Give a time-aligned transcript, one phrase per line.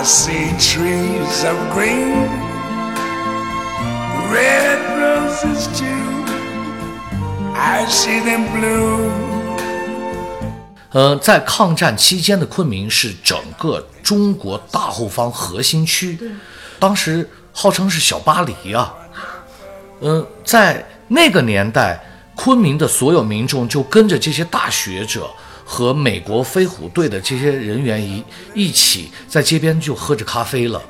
[0.00, 2.26] I see trees of green,
[4.32, 6.24] red roses too.
[7.54, 9.10] I see them blue.
[10.92, 16.18] 呃，在抗战期间的昆明是整个中国大后方核心区，
[16.78, 18.94] 当时号称是小巴黎啊。
[20.00, 22.02] 嗯、在那个年代，
[22.34, 25.28] 昆明的所有民众就跟着这些大学者
[25.70, 30.82] 和美国飞虎队的这些人员一一起在街边就喝着咖啡了，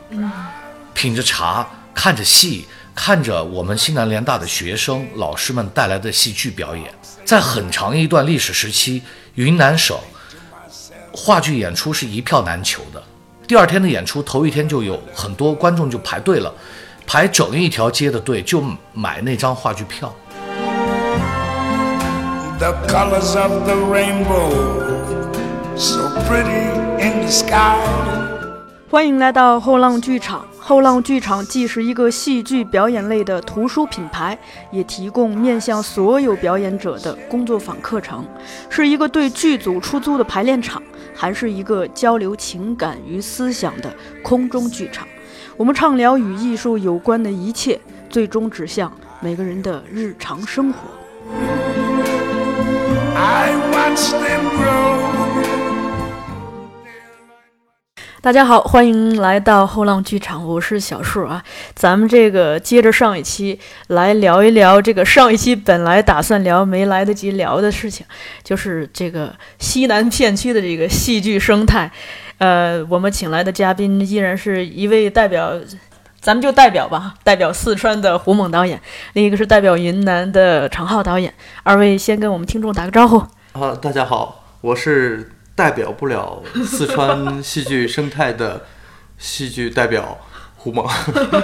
[0.94, 2.64] 品着茶，看着戏，
[2.94, 6.86] 看着我们西南联大的学生、老师们带来的戏剧表演。
[7.26, 9.02] 在很长一段历史时期，
[9.34, 9.94] 云南省
[11.12, 13.02] 话剧演出是一票难求的。
[13.46, 16.50] 第二天的演出，头一天就有很多观众就排队了，
[17.06, 20.10] 排整一条街的队就买那张话剧票。
[22.60, 24.50] The colors of the rainbow,
[25.78, 26.68] so pretty
[27.00, 27.78] in the sky.
[28.90, 30.44] 欢迎来到后浪剧场。
[30.58, 34.38] 后浪剧场既是一个戏剧表演类的图书品牌，
[34.70, 38.26] 也提供面向所有表演者的工作坊课程，
[38.68, 40.82] 是一个对剧组出租的排练场，
[41.14, 43.90] 还是一个交流情感与思想的
[44.22, 45.08] 空中剧场。
[45.56, 51.59] 我们畅聊与艺术有关的一切，最终指向每个人的日常生活。
[58.22, 61.42] 大家好，欢迎来到后浪剧场，我是小树啊。
[61.74, 68.04] 咱们这个接着上一期来聊一聊这个上一期本来打算聊没来得及聊的事情，
[68.44, 71.90] 就是这个西南片区的这个戏剧生态。
[72.36, 75.54] 呃，我们请来的嘉宾依然是一位代表，
[76.20, 78.80] 咱们就代表吧，代表四川的胡猛导演，
[79.14, 81.32] 另一个是代表云南的常浩导演。
[81.62, 83.16] 二位先跟我们听众打个招呼。
[83.52, 88.66] 啊，大家好，我是代表不了四川戏剧生态的
[89.16, 90.18] 戏剧代表
[90.56, 90.86] 胡猛。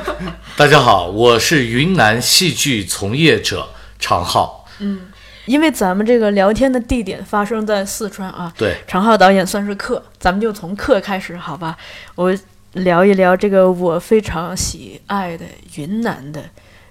[0.58, 4.66] 大家好，我是云南戏剧从业者常浩。
[4.78, 5.06] 嗯
[5.46, 11.76] 因为咱们这个聊天的地点发生在四川啊，对，常浩导演算是客，咱们就从客开始，好吧？
[12.16, 12.36] 我
[12.76, 15.44] 聊一聊这个我非常喜爱的
[15.76, 16.44] 云南的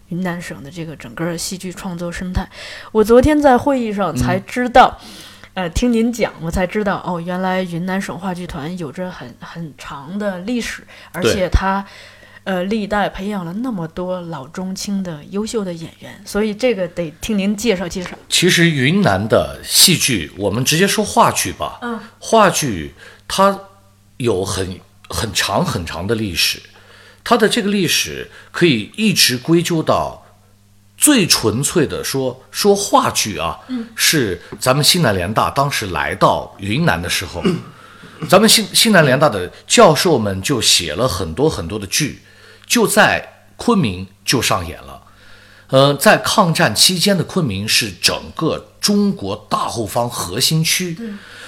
[0.10, 2.48] 云南省的这个整个戏剧创作生态。
[2.92, 5.00] 我昨天在会议上才知道，
[5.54, 11.86] 呃，听您讲，我才知道哦，原来云南省话剧团有着很很长的历史，而且它。
[12.46, 18.12] 呃，历代培养了那么多老中青的优秀的演员，所以这个得听您介绍介绍。
[18.30, 21.80] 其实云南的戏剧，我们直接说话剧吧。
[21.82, 22.94] 嗯，话剧
[23.28, 23.60] 它
[24.18, 24.80] 有很
[25.10, 26.62] 很长很长的历史，
[27.24, 30.26] 它的这个历史可以一直归咎到
[30.98, 33.60] 最纯粹的说说话剧啊，
[33.96, 37.44] 是咱们西南联大当时来到云南的时候，
[38.30, 42.22] 咱们西西南联大的教授们就写了很多很多的剧，
[42.66, 45.02] 就在昆明就上演了。
[45.68, 50.98] 呃，在抗战期间的昆明是整个中国大后方核心区，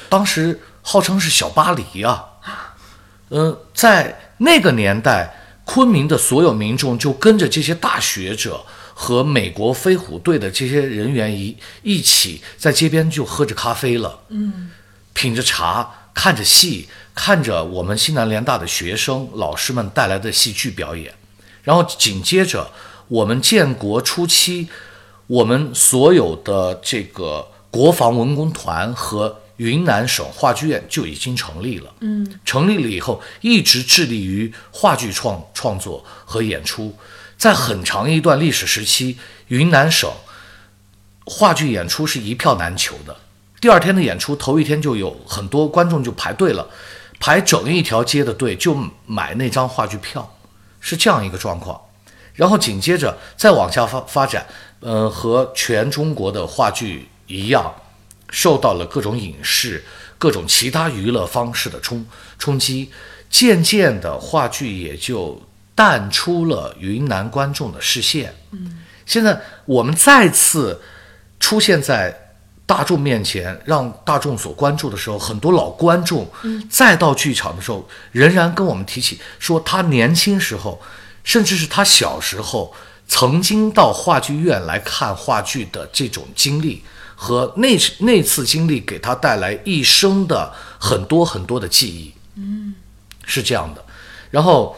[0.10, 2.26] 当时号称是小巴黎啊。
[3.30, 5.34] 嗯、在那个年代，
[5.66, 14.72] 昆明的所有民众就跟着这些大学者和美国飞虎队的这些人员一一起在街边就喝着咖啡了，嗯，
[15.14, 21.14] 品着茶，看着戏，看着我们西南联大的学生、老师们带来的戏剧表演。
[21.64, 22.70] 然后紧接着，
[23.10, 24.70] 我们建国初期，
[25.28, 31.94] 我们所有的这个国防文工团和云南省话剧院就已经成立了。
[32.00, 36.96] 嗯，成立了以后，一直致力于话剧创创作和演出。
[37.38, 39.18] 在很长一段历史时期，
[39.50, 40.12] 云南省
[41.26, 43.16] 话剧演出是一票难求的。
[43.62, 46.68] 第二天的演出，头一天就有很多观众就排队了，
[47.20, 48.76] 排整一条街的队就
[49.06, 50.34] 买那张话剧票。
[50.80, 51.82] 是这样一个状况，
[52.34, 54.46] 然后紧接着再往下发发展，
[54.80, 57.74] 呃，和全中国的话剧一样，
[58.30, 59.84] 受到了各种影视、
[60.18, 62.06] 各种其他娱乐方式的冲
[62.38, 62.92] 冲击，
[63.30, 65.42] 渐渐的话剧也就
[65.74, 68.36] 淡出了云南观众的视线。
[68.52, 70.82] 嗯，现在我们再次
[71.40, 72.24] 出现在。
[72.68, 76.30] 大众面前，让大众所关注的时候，很多老观众
[76.70, 80.82] 再到剧场的时候，仍然跟我们提起说，他年轻时候，
[81.24, 82.76] 甚至是他小时候
[83.08, 86.84] 曾经到话剧院来看话剧的这种经历，
[87.20, 92.14] 和那那次经历给他带来一生的很多很多的记忆。
[92.36, 92.76] 嗯，
[93.26, 93.84] 是这样的。
[94.32, 94.78] 然后，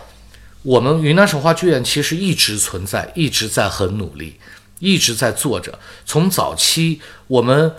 [0.64, 4.40] 我们云南省话剧院其实一直存在，一直在很努力。
[4.80, 5.78] 一直在做着。
[6.06, 7.74] 从早期我们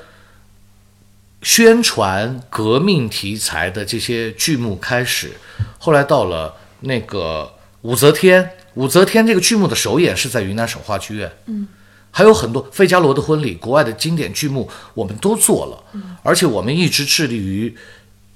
[1.41, 5.33] 宣传革命题材的这些剧目开始，
[5.79, 11.33] 后来到了那个武则天，武则天这个剧目的首演是在云南省话剧院。
[11.47, 11.67] 嗯，
[12.11, 17.77] 还有很多费加罗的婚礼，国外的经典剧目我们都做了，而且我们一直致力于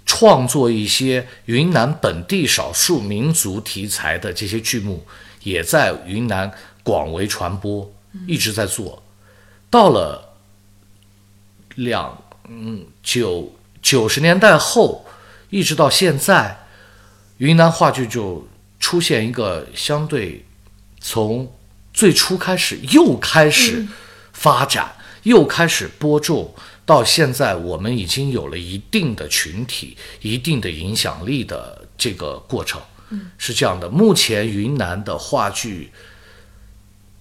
[0.07, 5.05] 创作一些云南本地少数民族题材的这些剧目，
[5.43, 7.91] 也在云南广为传播，
[8.27, 9.03] 一直在做。
[9.71, 10.35] 到了
[11.75, 12.17] 两
[12.49, 15.05] 嗯九九十年代后，
[15.51, 16.67] 一直到现在，
[17.39, 18.47] 云南话剧就
[18.79, 20.45] 出现一个相对
[21.01, 21.51] 从
[21.95, 23.87] 最初开始又开始
[24.33, 26.53] 发展，又开始播种，
[26.85, 32.81] 到现在我们已经有了一定的群体、一定的影响力的这个过程。
[33.11, 33.89] 嗯是这样的。
[33.89, 35.93] 目前云南的话剧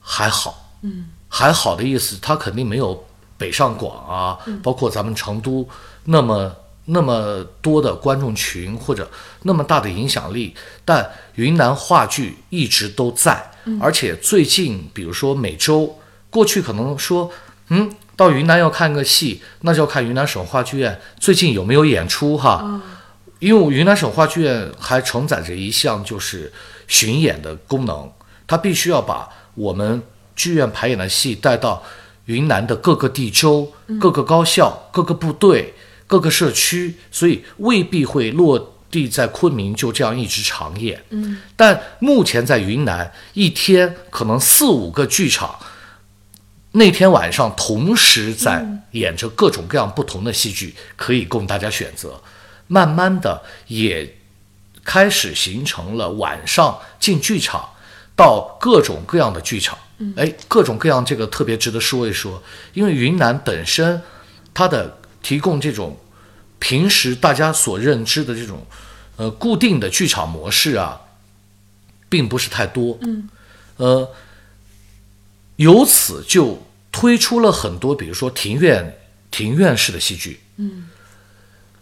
[0.01, 3.05] 还好，嗯，还好的意思，它肯定没有
[3.37, 5.67] 北上广啊，包括咱们成都
[6.05, 6.55] 那么
[6.85, 9.09] 那么多的观众群或者
[9.43, 15.99] 那么大的影响力，但云南话剧一直都在，而且最近，比如说每周，
[16.29, 17.31] 过去可能说，
[17.69, 22.81] 嗯，到云南要看个戏，那就要看云南省话剧院最近有没有演出哈。
[23.39, 26.51] 因为云南省话剧院还承载着一项就是
[26.87, 28.09] 巡演的功能，
[28.47, 30.01] 它必须要把我们
[30.35, 31.83] 剧院排演的戏带到
[32.25, 33.69] 云南的各个地州、
[33.99, 35.73] 各个高校、各个部队、
[36.07, 41.03] 各个社区，所以未必会落地在昆明就这样一直长演。
[41.09, 45.57] 嗯，但目前在云南一天可能四五个剧场，
[46.73, 52.21] 那天晚上同时在演着各种各样不同的戏剧，可以供大家选择。
[52.67, 54.15] 慢慢的也
[54.83, 57.69] 开始形成了晚上进剧场，
[58.15, 59.77] 到各种各样的剧场，
[60.15, 62.41] 哎，各种各样这个特别值得说一说，
[62.73, 64.01] 因为云南本身
[64.53, 65.97] 它的提供这种
[66.59, 68.65] 平时大家所认知的这种
[69.17, 71.01] 呃固定的剧场模式啊，
[72.09, 73.29] 并不是太多，嗯，
[73.77, 74.09] 呃，
[75.57, 78.97] 由此就推出了很多，比如说庭院
[79.31, 80.89] 庭院式的戏剧，嗯。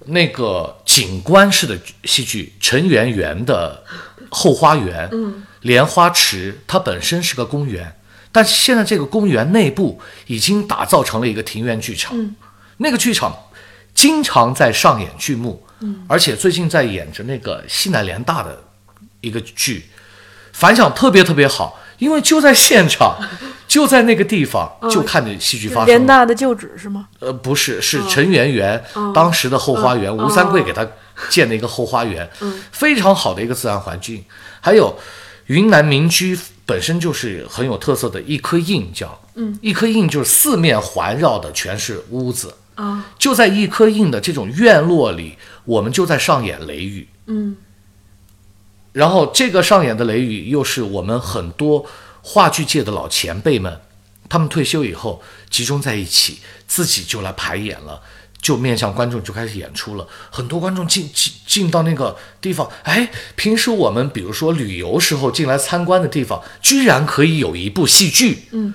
[0.07, 3.83] 那个景观式的戏剧，陈圆圆的
[4.31, 7.95] 后花园，嗯，莲花池，它本身是个公园，
[8.31, 12.35] 但是现在这个公园内部已经打造成了一个庭院剧场，嗯，
[12.77, 13.37] 那个剧场
[13.93, 18.63] 经常在上演剧目，嗯，而且最近在演着那个西南联大的
[19.19, 19.85] 一个剧，
[20.53, 23.17] 反响特别特别好，因为就在现场，
[23.67, 25.85] 就在那个地方，就看着戏剧发生。
[25.85, 27.07] 联大的旧址是吗？
[27.19, 28.83] 呃，不是，是陈圆圆
[29.13, 30.87] 当时的后花园，吴三桂给他
[31.29, 32.29] 建的一个后花园，
[32.71, 34.23] 非常好的一个自然环境。
[34.59, 34.95] 还有
[35.47, 47.07] 云南民居本身就是很有特色的一颗印叫，嗯，一颗印就是四面环绕的全是屋子，啊，就在一颗印的这种院落里，我们就在上演雷雨。
[47.27, 47.55] 嗯
[48.93, 51.85] 然后这个上演的雷雨又是我们很多
[52.21, 53.79] 话剧界的老前辈们，
[54.27, 58.01] 他们退休以后集中在一起，自己就来排演了，
[58.41, 60.05] 就面向观众就开始演出了。
[60.29, 68.73] 很多观众进进进到那个地方，哎，平时我们比如说旅游时候进来参观的地方，居然可以有一部戏剧，嗯，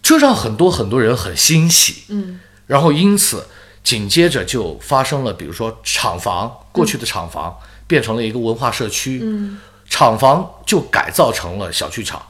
[0.00, 2.04] 这让很多很多人很欣喜。
[2.08, 3.48] 嗯然后因此
[3.82, 9.58] 紧接着就发生了，比如说厂房过去的厂房变成了一个文化社区，嗯。
[9.90, 12.22] 厂房就改造成了小剧场，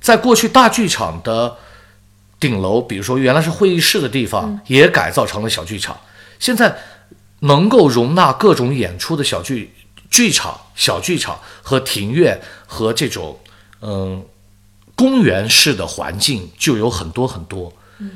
[0.00, 1.56] 在过去大剧场的
[2.40, 5.96] 顶楼，比如说原来是会议室的地方，也改造成了小剧场。
[6.40, 6.76] 现在
[7.40, 9.72] 能够容纳各种演出的小剧
[10.10, 13.38] 剧场、小剧场和庭院和这种
[13.82, 14.26] 嗯
[14.96, 17.72] 公园式的环境就有很多很多，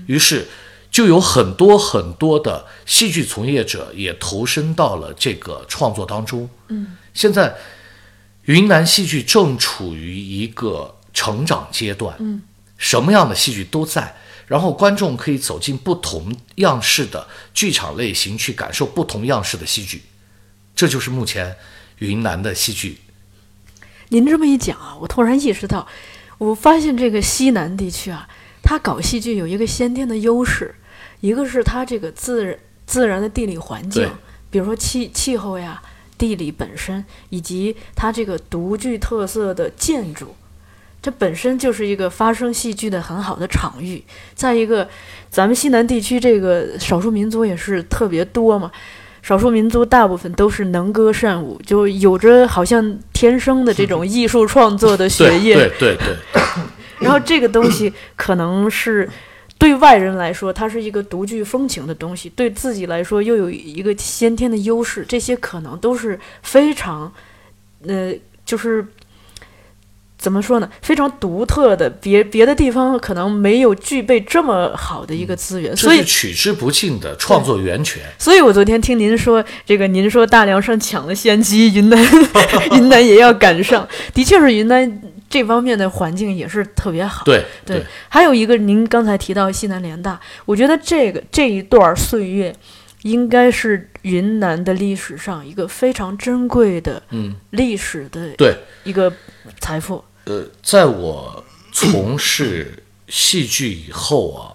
[0.07, 0.49] 于是
[0.91, 6.51] 就有很多很多的戏剧从业者也投身到了这个创作当中。
[6.69, 7.57] 嗯，现在
[8.45, 12.43] 云南戏剧正处于一个成长阶段，嗯，
[12.77, 14.17] 什么样的戏剧都在，
[14.47, 20.03] 然后观众可以走进不同样式的剧场类型去感受不同样式的戏剧，
[20.75, 21.57] 这就是目前
[21.99, 22.99] 云南的戏剧。
[24.09, 25.87] 您这么一讲啊，我突然意识到，
[26.39, 28.29] 我发现这个西南地区啊，
[28.61, 30.75] 它搞戏剧有一个先天的优势，
[31.21, 34.09] 一个是它这个自然自然的地理环境，
[34.51, 35.81] 比如说气气候呀、
[36.19, 40.35] 地理本身，以及它这个独具特色的建筑，
[41.01, 44.03] 这本身就是一个发生戏剧的很好的场域。
[44.35, 44.89] 再一个，
[45.31, 48.71] 咱们西南地区这个少数民族也是特别多嘛。
[49.23, 55.55] 少数民族大部分都是能歌善舞，就有着好像天生的这种艺术创作的血液。
[55.55, 56.41] 对对对对，
[57.01, 59.07] 然后这个东西可能是
[59.61, 65.05] 对外人来说，它是一个独具风情的东西；对自己来说，又有一个先天的优势。
[65.07, 67.13] 这些可能都是非常，
[67.87, 68.15] 呃，
[68.47, 68.85] 就是
[70.21, 70.71] 怎么说呢？
[70.83, 78.03] 非常独特的，别别的地方可能没有具备这么好的一个资源，所以取之不尽的创作源泉。
[78.19, 81.99] 所以我昨天听您说，这个您说大凉山抢了先机，云南
[82.77, 85.01] 云南也要赶上，的确是云南
[85.31, 87.25] 这方面的环境也是特别好。
[87.25, 92.55] 对对，还有一个您刚才提到西南联大，我觉得这个这一段岁月，
[93.05, 98.55] 应该是云南的历史上一个非常珍贵的嗯，历史的对。
[98.85, 99.11] 一个
[99.61, 100.05] 财富。
[100.25, 104.55] 呃，在我从事戏剧以后啊，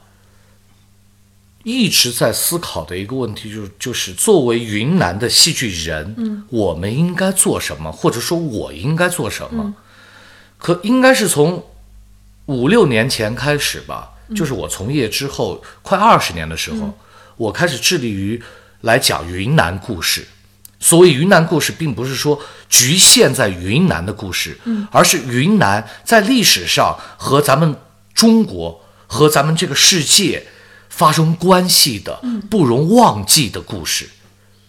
[1.63, 9.73] 一直在思考的一个问题，就是就是作为云南的戏剧人，嗯，我们应该做什么，或者说我应该做什么？
[10.57, 11.65] 可应该是从
[12.45, 16.97] 五六年前开始吧，就是我从业之后快二十年的时候，
[17.35, 18.41] 我开始致力于
[18.81, 20.27] 来讲云南故事。
[20.85, 22.39] 所谓云南故事，并不是说
[22.69, 27.75] 局限在云南的故事，嗯，而是云南在历史上和咱们
[28.13, 30.45] 中国和咱们这个世界
[30.87, 34.07] 发生关系的不容忘记的故事。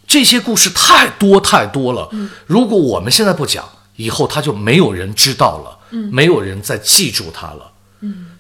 [0.06, 2.08] 这些故事太多太多了，
[2.46, 5.78] 如果我们现在不讲，以后他就没有人知道了，
[6.10, 7.72] 没有人再记住它了。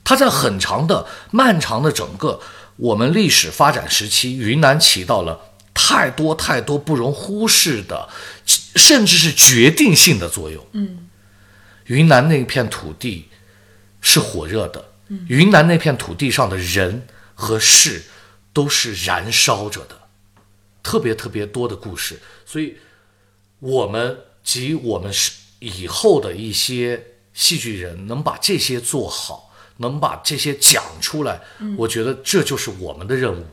[0.02, 2.40] 它在很长的、漫长的整个
[2.76, 5.38] 我们历史发展时期，云南起到了
[5.76, 8.08] 太多太多不容忽视的，
[8.46, 10.66] 甚至是决定性的作用。
[10.72, 11.08] 嗯，
[11.84, 13.28] 云南那片土地
[14.00, 14.92] 是火热的，
[15.28, 18.02] 云南那片土地上的人和事
[18.54, 20.00] 都是燃烧着的，
[20.82, 22.18] 特别特别多的故事。
[22.46, 22.78] 所以，
[23.58, 27.04] 我们及我们是以后的一些
[27.34, 31.42] 戏剧人，能把这些做好，能把这些讲出来，
[31.76, 33.46] 我觉得这就是我们的任务。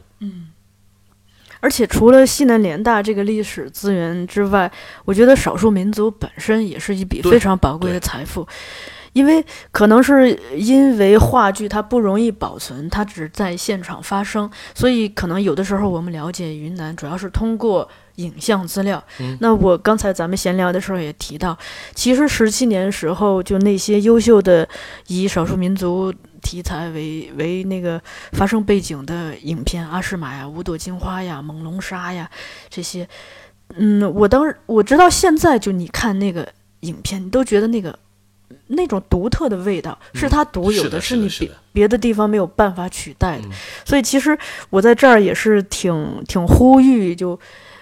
[1.64, 4.70] 而且除了西南联大这个历史资源之外，
[5.06, 8.46] 我觉得少数民族本身也是一笔非常宝贵的财富，
[9.14, 19.04] 因为可能是因为话剧它不容易保存，它只在现场发生，所以可能有的时候我们了解云南主要是通过影像资料。
[19.20, 21.58] 嗯那我刚才咱们闲聊的时候也提到，
[21.96, 24.68] 其实十七年时候就那些优秀的
[25.08, 28.02] 以少数民族题材为为那个
[28.34, 32.30] 发生背景的影片，《阿诗玛》呀，《五朵金花》呀，《猛龙沙》呀，
[32.70, 33.08] 这些，
[33.76, 36.48] 嗯，我当时我直到现在，就你看那个
[36.82, 37.98] 影片，你都觉得那个
[38.74, 43.46] 那种独特的味道是它独有是的是你别是的别的地方没有办法取代的。
[43.48, 43.52] 嗯
[43.86, 44.38] 所以其实
[44.70, 47.40] 我在这儿也是挺挺呼吁，就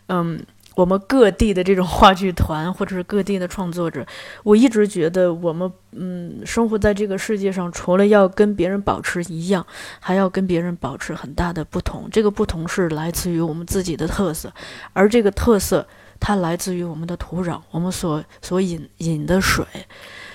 [0.07, 0.39] 嗯。
[0.73, 4.07] 我们各地的这种话剧团，或者是各地的创作者，
[4.41, 9.63] 我一直觉得我们嗯，生活在这个世界上，除了要跟别人保持一样，
[9.99, 12.07] 还要跟别人保持很大的不同。
[12.09, 14.51] 这个不同是来自于我们自己的特色，
[14.93, 15.85] 而这个特色
[16.21, 19.65] 它来自于我们的土壤，我们所所饮饮的水。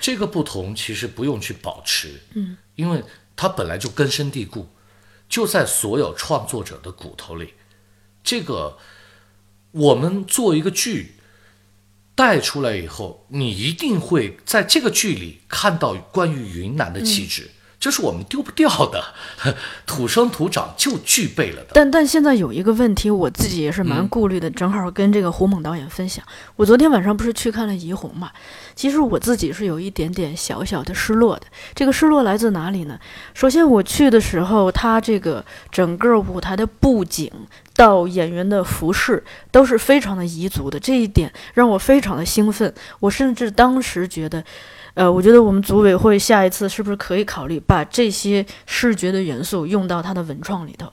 [0.01, 3.03] 这个不同其实不用去保持，嗯，因为
[3.35, 4.69] 它本来就根深蒂固，
[5.29, 7.55] 就在所有创作者的骨头里。
[8.23, 8.79] 这个
[9.73, 11.15] 我们做一个剧
[12.15, 17.51] 带出来以后，你一定会在这个剧里看到关于云南的气质，
[17.87, 19.01] 这是我们丢不掉的，
[19.87, 21.69] 土生土长就具备了的。
[21.73, 26.25] 但但现在有一个问题，我自己也是蛮嗯顾虑的，正好跟这个胡猛导演分享。
[26.57, 28.33] 我昨天晚上不是去看了《怡红》嘛，
[28.75, 31.43] 其实我自己是有一点点小小的失落的。
[31.77, 32.99] 这个失落来自哪里呢？
[33.35, 37.31] 首先我去的时候，它这个整个舞台的布景
[37.73, 42.75] 到演员的服饰都是非常的彝族的，这一点让我非常的兴奋。
[42.99, 44.43] 我甚至当时觉得。
[44.97, 50.91] 呃，我觉得我们组委会下一次是不是可以考虑把这些视觉的元素用到它的文创里头？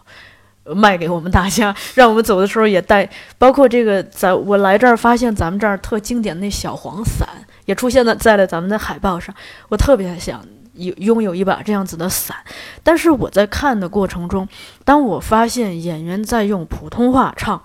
[0.76, 7.28] 卖给我们大家， 让我们走的时候也带，包括这个，在我来这儿发现咱们这儿特经典那小黄伞
[7.66, 9.36] 也出现了在了咱们的海报上，
[9.68, 10.42] 我特别想
[10.74, 12.38] 有拥有一把这样子的伞，
[12.82, 14.48] 但是我在看的过程中，
[14.86, 17.62] 当我发现演员在用普通话唱，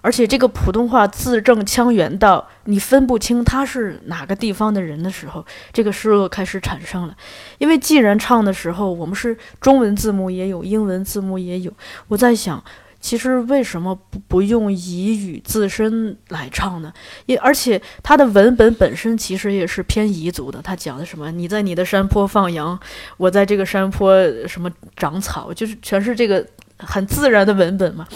[0.00, 7.16] 而且这个普通话字正腔圆到你分不清他是哪个地方的人的时候，这个失落开始产生了。
[7.58, 11.72] 因为既然唱的时候我们是中文字幕也有，英文字幕也有，
[12.06, 12.62] 我在想，
[13.00, 16.92] 其实为什么不不用彝语自身来唱呢？
[17.26, 21.30] 也而且它的文本本身其实也是偏彝族的，它讲的什么？
[21.32, 22.78] 你在你的山坡放羊，
[23.16, 24.14] 我在这个山坡
[24.46, 26.46] 什么长草，就是全是这个
[26.78, 28.06] 很自然的文本嘛。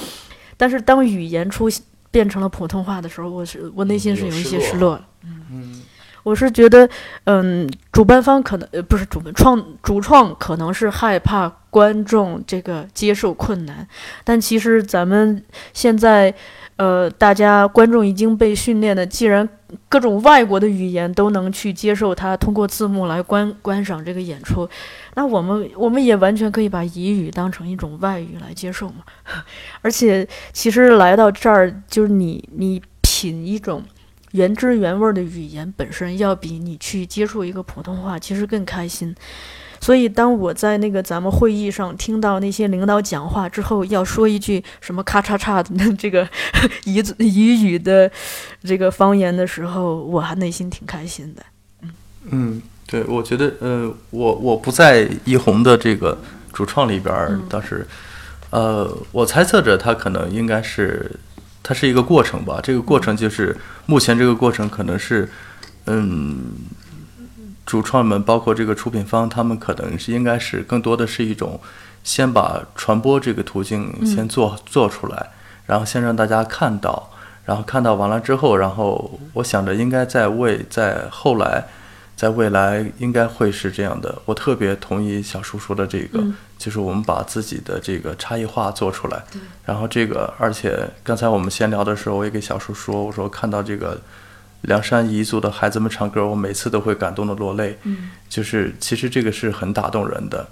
[0.63, 1.69] 但是当语言出
[2.13, 5.05] 变成了普通话的时候，我是我内心是有一些失落的。
[5.25, 5.83] 嗯，
[6.23, 6.89] 我是觉得，
[7.25, 13.85] 嗯，主办方可能呃不是主办创主创可能是害怕观众这个接受困难，
[14.23, 15.43] 但其实咱们
[15.73, 16.33] 现在，
[16.77, 19.49] 呃，大家观众已经被训练的，既然
[19.89, 24.69] 各种外国的语言都能去接受它，通过字幕来观观赏这个演出。
[25.15, 29.05] 那我们我们也完全可以把彝语当成一种外语来接受嘛。
[29.83, 33.83] 而且其实来到这儿，就是你你品一种
[34.33, 39.15] 原汁原味的语言本身，要比你去接触一个普通话其实更开心。
[39.83, 46.25] 所以，当我在那个咱们会议上听到那些领导讲话之后，要说一句什么“咔嚓嚓”的 这个
[46.85, 48.09] 彝族彝语的
[48.63, 51.43] 这个方言的时候，我还内心挺开心的。
[52.31, 56.17] 嗯，对，我觉得，呃，我我不在一红的这个
[56.53, 57.85] 主创里边儿，倒是，
[58.51, 61.11] 呃，我猜测着他可能应该是，
[61.61, 62.61] 它是一个过程吧。
[62.63, 65.29] 这个过程就是目前这个过程可能是，
[65.87, 66.41] 嗯。
[67.65, 71.61] 主创们，包括这个出品方，他们可能是应该是更多的是一种，
[72.03, 75.31] 先把传播这个途径先做做出来，
[75.67, 77.11] 然后先让大家看到，
[77.45, 81.65] 然后看到完了之后，然后我想着应该在未在后来，
[82.17, 84.21] 在未来应该会是这样的。
[84.25, 86.21] 我特别同意小叔说的这个，
[86.59, 89.23] 就是我们把自己的这个差异化做出来，
[89.65, 93.99] 然后这个，而且刚才我们闲聊的时候，我也给小叔说，我说看到这个。
[94.63, 97.79] 凉山彝族的孩子们唱歌，我每次都会感动的落泪。
[97.83, 100.49] 嗯，就是其实这个是很打动人的。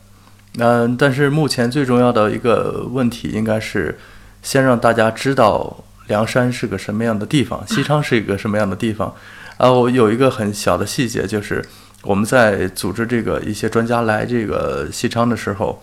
[0.58, 3.96] 嗯，但是目前最重要的一个问题，应该是
[4.42, 9.14] 先让大家知道凉山是个什么样的地方， 西昌是一个什么样的地方。
[9.58, 11.64] 啊，我有一个很小的细节，就是
[12.02, 15.80] 我们在组织这个一些专家来这个西昌的时候，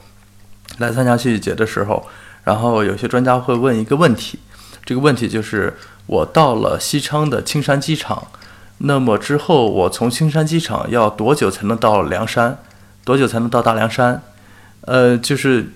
[0.79, 2.05] 来参加戏剧节的时候，
[2.43, 4.37] 然后有些专家会问一个问题，
[4.83, 5.73] 这个问题就是。
[6.07, 8.27] 我到了西昌的青山机场，
[8.79, 12.57] 那么之后我从青山机场要多久才能到凉山？
[13.03, 14.21] 多久才能到大凉山？
[14.81, 15.69] 呃，就是，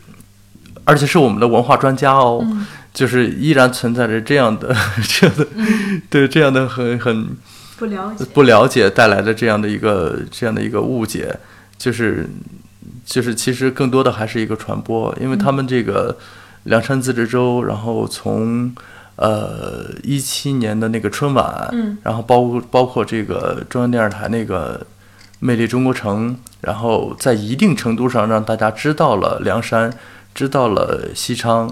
[0.86, 2.46] 而且是我们的文化专家哦，
[2.94, 5.48] 就是依然存在着这样的 这样的
[6.10, 7.36] 对这样的很很
[7.78, 11.38] 不了解不了解带来的这样的一个这样的一个误解，
[11.78, 12.30] 就是
[13.06, 16.18] 就是其实更多的还是一个传播，因为他们这个
[16.64, 18.74] 凉山自治州，然后从。
[19.22, 24.80] 呃，一七年的那个春晚，嗯，然后包包括这个中央电视台那个
[25.40, 26.32] 《魅力中国城》，
[26.62, 29.94] 然后在一定程度上让大家知道了梁山，
[30.34, 31.72] 知道了西昌，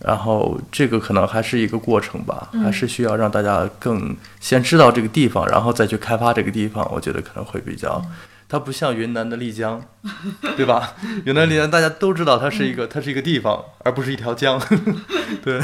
[0.00, 8.04] 然后这个可能还是一个过程吧，还是需要让大家更先知道这个地方，然后再去开发这个地方，我觉得可能会比较。
[8.48, 9.84] 它不像云南的丽江，
[10.56, 10.94] 对吧？
[11.24, 14.58] 云南丽江大家都知道，它是一个，它是一个地方，而不是一条江。
[15.44, 15.60] 对，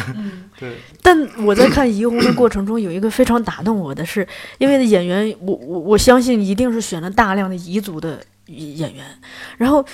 [0.59, 0.77] 对。
[1.03, 4.27] 但我在看《怡红》的过程中，有一个非常打动我的是，
[4.59, 9.05] 因为演员，我我我相信一定是选了大量的彝族的演员，
[9.57, 9.85] 然后。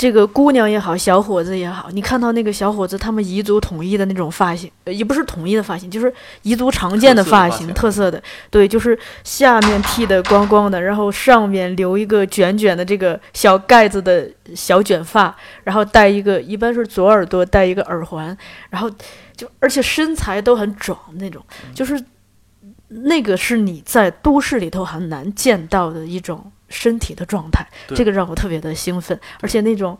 [0.00, 6.10] 这个姑娘也好，小伙子也好，你看到那个小伙子，他们彝族统一的那种发型，也不是统一的发型，就是
[6.44, 18.34] 彝族常见的发型，特色的，对，就是下面剃的光光的，然后上面留一个卷卷的这个小盖子的小卷发，然后戴一个，一般是左耳朵戴一个耳环，
[18.70, 18.90] 然后
[19.36, 22.02] 就而且身材都很壮那种，就是
[22.88, 26.50] 那个是你在都市里头很难见到的一种。
[26.70, 29.98] 身体的状态，这个让我特别的兴奋，而且那种，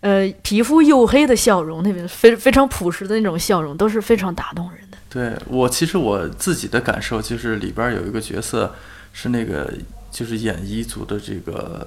[0.00, 4.96] 呃，皮肤黝黑的笑容，那边非非常朴实的那种笑容，都是非常打动人的。
[5.10, 8.74] 对我，其实我自己的感受就是，里边有一个角色
[9.12, 9.70] 是那个，
[10.10, 11.86] 就是演彝族的这个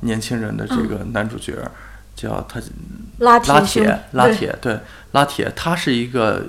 [0.00, 1.54] 年轻人的这个男主角，
[2.16, 2.60] 叫他
[3.18, 4.80] 拉铁，拉铁，对，
[5.12, 6.44] 拉铁，他是一个。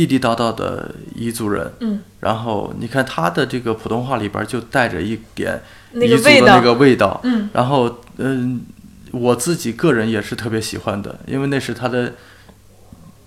[0.00, 5.60] 地地道道的彝族人，嗯，然后你看他的这个普通话里边就带着一点
[5.92, 8.62] 彝族的那个味道，嗯，然后嗯，
[9.10, 12.14] 我自己个人也是特别喜欢的，因为那是他的，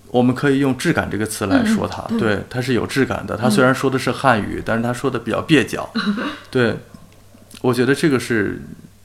[0.07, 3.37] 我们可以用质感这个词来说他，对，他是有质感的。
[3.37, 5.87] 他虽然说的是汉语，但是他说的比较蹩脚，
[6.49, 6.75] 对，
[7.61, 8.59] 我觉得这个是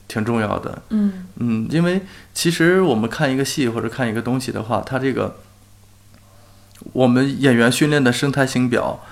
[0.07, 1.27] 挺重要的，嗯。
[1.37, 2.01] 嗯，因为
[2.33, 5.35] 其实我们看一个戏或者看一个东西的话，他这个。
[6.93, 9.05] 我们演员训练的生态型表，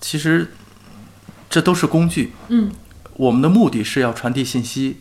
[0.00, 0.52] 其实
[1.48, 2.32] 这都是工具。
[2.48, 2.70] 嗯，
[3.14, 4.98] 我们的目的是要传递信息，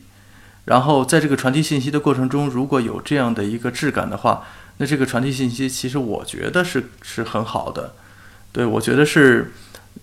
[0.66, 4.46] 然后在这个传递信息的过程中，如果有这样的一个质感的话，
[4.78, 7.96] 那这个传递信息其实我觉得是是很好的。
[8.52, 9.52] 对，我觉得是，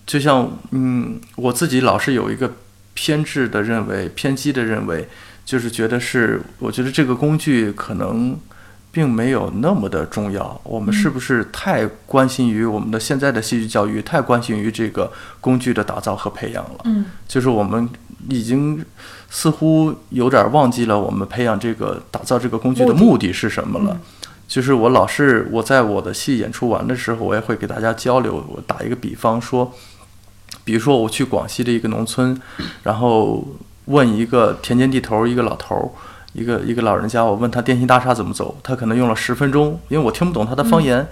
[0.07, 2.55] 就像嗯，我自己老是有一个
[2.95, 5.09] 偏执的认为，偏激的认为，
[5.45, 8.39] 就是觉得是，我觉得这个工具可能。
[8.99, 10.61] 并没有那么的重要。
[10.65, 15.09] 我们是不是太关心于我们的现在的戏剧教育，太关心于这个
[15.41, 16.81] 工具的打造和培养了？
[16.83, 17.89] 嗯，就是我们
[18.29, 18.85] 已经
[19.31, 23.97] 似乎有点忘记了我们培养这个、打造这个工具的目的是什么了。
[24.49, 28.45] 就是我老是我在我的戏演出完的时候，我也会给大家交流。
[28.49, 29.73] 我打一个比方说，
[30.65, 32.37] 比如说我去广西的一个农村，
[32.83, 33.47] 然后
[33.85, 35.87] 问一个田间地头一个老头儿，
[36.39, 41.07] 一个一个老人家，我问他电信大厦怎么走，他可能用了十分钟，因为我听不懂他的方言，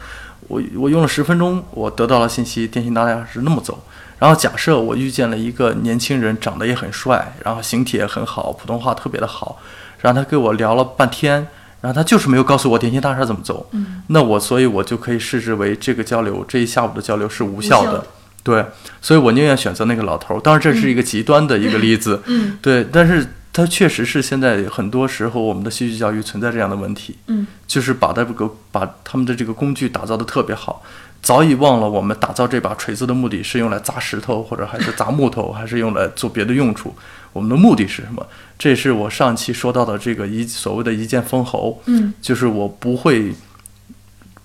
[0.48, 3.82] 我我用了十分钟，我得到了信息，电信大厦是那么走。
[4.18, 9.58] 然后假设我遇见了一个年轻人，长得也很帅，然后形体也很好，普通话特别的好，
[10.00, 11.46] 然后他跟我聊了半天，
[11.82, 13.68] 然后他就是没有告诉我电信大厦怎么走。
[13.72, 17.90] 嗯，那我所以，我就可以视之为这个交流这一下午的交流是无效的。
[17.90, 18.06] 无效的
[18.46, 18.64] 对，
[19.02, 20.40] 所以我宁愿选择那个老头儿。
[20.40, 22.22] 当然，这是一个极端的一个例子。
[22.26, 27.16] 嗯，对，但是它确实是现在很多时候我们的戏剧教育存在这样的问题。
[27.28, 30.82] 嗯，就是把这个把他们的这个工具打造的特别好，
[31.22, 36.94] 早已忘了我们打造这把锤子的目的是用来砸石头，或者还是砸木头，还是用来做别的用处。
[37.32, 38.26] 我们的目的是什么？
[38.58, 41.82] 这也是我上期说到的这个一所谓的一剑封喉。
[41.86, 43.32] 嗯，就是我不会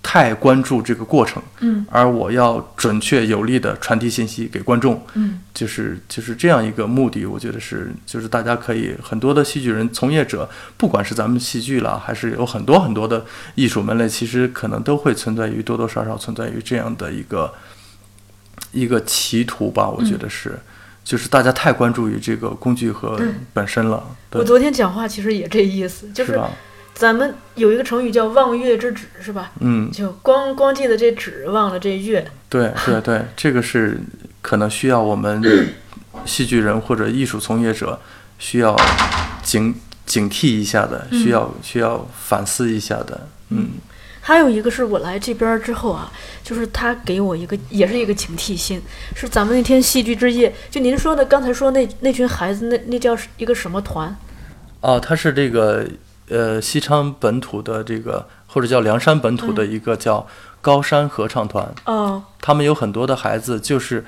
[0.02, 17.54] 太关注这个过程，嗯，而我要准确有力的传递信息给观众，嗯，就是就是这样一个目的，我觉得是就是大家可以很多的戏剧人从业者，不管是咱们戏剧啦，还是有很多很多的艺术门类，其实可能都会存在于多多少少存在于这样的一个
[18.72, 20.58] 一个歧途吧，我觉得是。
[21.04, 23.20] 就是大家太关注于这个工具和
[23.52, 26.40] 本身了，我昨天讲话其实也这意思，就是？
[26.94, 29.50] 咱们有一个成语叫望月之止，是吧？
[29.60, 32.26] 嗯，就光光记得这止，忘了这月。
[32.48, 33.98] 对对对， 这个是
[34.40, 35.42] 可能需要我们
[36.24, 37.98] 戏剧人或者艺术从业者
[38.38, 38.76] 需要
[39.42, 39.74] 警
[40.06, 43.28] 警惕一下的，需要需要反思一下的。
[43.48, 43.70] 嗯
[44.24, 46.08] 还有一个是我来这边儿之后啊，
[46.44, 48.80] 就是他给我一个，也是一个警惕心，
[49.16, 54.16] 是咱们那天戏剧之夜，就您说的刚才说那那群孩子，那那叫一个什么团？
[54.80, 55.84] 哦，他是这个
[56.32, 60.26] 呃西昌本土的这个或者叫凉山本土的一个叫
[60.60, 64.04] 高山合唱团，哦，他们有很多的孩子就是。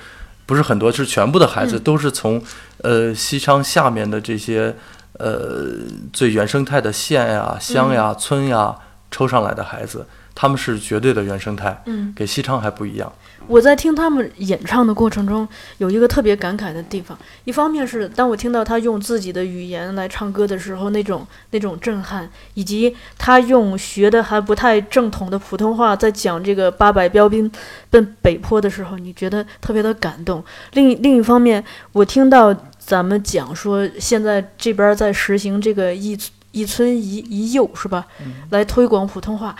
[0.46, 2.38] 不是很多，是全部的孩子、都是从，
[2.82, 4.76] 呃，西昌下面的这些，
[5.14, 5.72] 呃，
[6.12, 8.76] 最原生态的县呀、乡呀、村呀
[9.10, 13.10] 抽上来的孩子，他们是绝对的原生态，嗯，给西昌还不一样。
[13.46, 15.46] 我在听他们演唱的过程中，
[15.78, 17.16] 有一个特别感慨的地方。
[17.44, 27.50] 一方面是当我听到他用自己的语言来唱歌的时候，那种那种震撼，以及他用学的还不太正统的普通话在讲这个八百标兵
[27.90, 30.42] 奔北坡的时候，你觉得特别的感动。
[30.72, 36.18] 另另一方面，我听到咱们讲说，现在这边在实行这个一
[36.52, 38.06] 一村一一幼是吧，
[38.50, 39.54] 来推广普通话。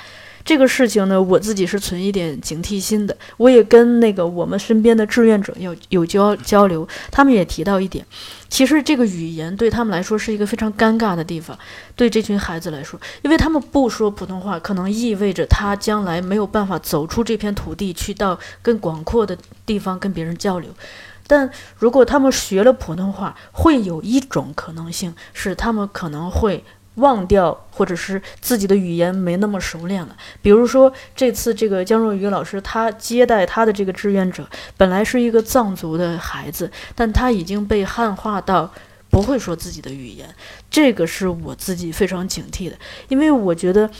[0.44, 3.16] 这个事情呢，我自己是存一点警惕心的。
[3.38, 8.04] 我也跟那个我们身边的志愿者有有交交流，他们也提到一点，
[8.50, 11.58] 其实这个语言对他们来说是一个非常尴尬的地方。
[11.96, 20.70] 对这群孩子来说，因为他们不说普通话，可能意味着他将来没有办法走出这片土地，去到更广阔的地方跟别人交流。
[21.26, 26.62] 但如果他们学了普通话，会有一种可能性是他们可能会
[26.96, 30.16] 忘掉，或者是自己的语言没那么熟练了。
[30.40, 38.72] 比如说这次这个江若愚老师，他接待他的这个志愿者，本来是一个藏族的孩子，但他已经被汉化到
[39.10, 40.34] 不会说自己的语言，
[40.70, 42.76] 这个是我自己非常警惕的，
[43.08, 43.90] 因为我觉得。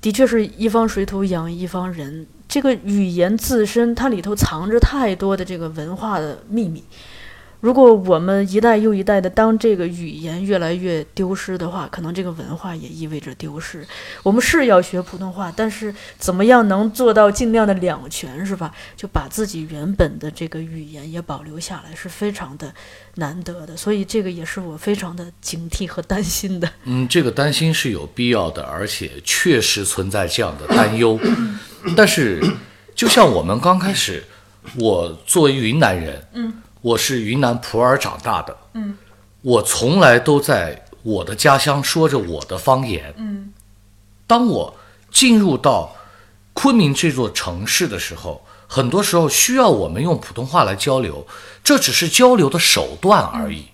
[0.00, 6.82] 的确是一方水土养一方人，这个语言自身它里头藏着太多的这个文化的秘密。
[7.62, 13.86] 如果我们一代又一代的当这个语言越来越丢失的话，可能这个文化也意味着丢失。
[14.24, 18.74] 我们是要学普通话，但是怎么样能做到尽量的两全，是吧？
[18.96, 22.74] 就把自己原本的这个语言也保留下来，是非常的
[23.14, 23.76] 难得的。
[23.76, 26.68] 所以这个也是我非常的警惕和担心的。
[26.82, 31.16] 嗯，这个担心是有必要的，而且确实存在这样的担忧。
[31.96, 32.42] 但是，
[32.96, 34.24] 就像我们刚开始，
[34.74, 38.98] 我作为云南人，嗯，我是云南普洱长大的，嗯，
[39.40, 43.52] 我从来都在我的家乡说着我的方言，嗯，
[44.26, 44.74] 当我
[45.10, 45.94] 进入到
[46.52, 51.24] 昆明这座城市的时候，很多时候需要我们用普通话来交流，
[51.62, 53.66] 这只是交流的手段而已。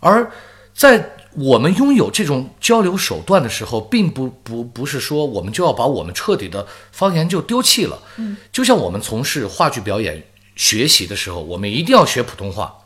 [0.00, 0.32] 而
[0.74, 8.00] 在我们拥有这种交流手段的时候，并不不不是说我们就要把我们彻底的方言就丢弃了。
[8.16, 10.22] 嗯，就像我们从事话剧表演
[10.54, 12.78] 学习的时候，我们一定要学普通话。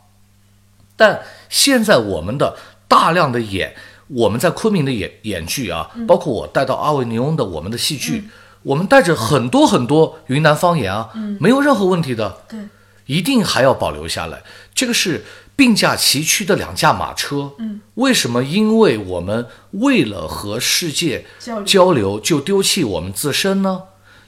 [0.96, 2.56] 但现在我们的
[2.88, 3.74] 大量的演，
[4.08, 8.28] 我们在昆明的演演剧啊，包括我带到阿维尼翁的我们的戏剧，
[8.62, 12.38] 我们带着很多很多云南方言啊，没有任何问题的。
[12.48, 12.60] 对，
[13.06, 14.42] 一定还要保留下来。
[14.74, 15.24] 这个是
[15.54, 17.52] 并驾齐驱的两驾马车。
[17.58, 18.42] 嗯，为什么？
[18.42, 21.26] 因为我们为了和世界
[21.64, 23.82] 交流，就丢弃我们自身呢？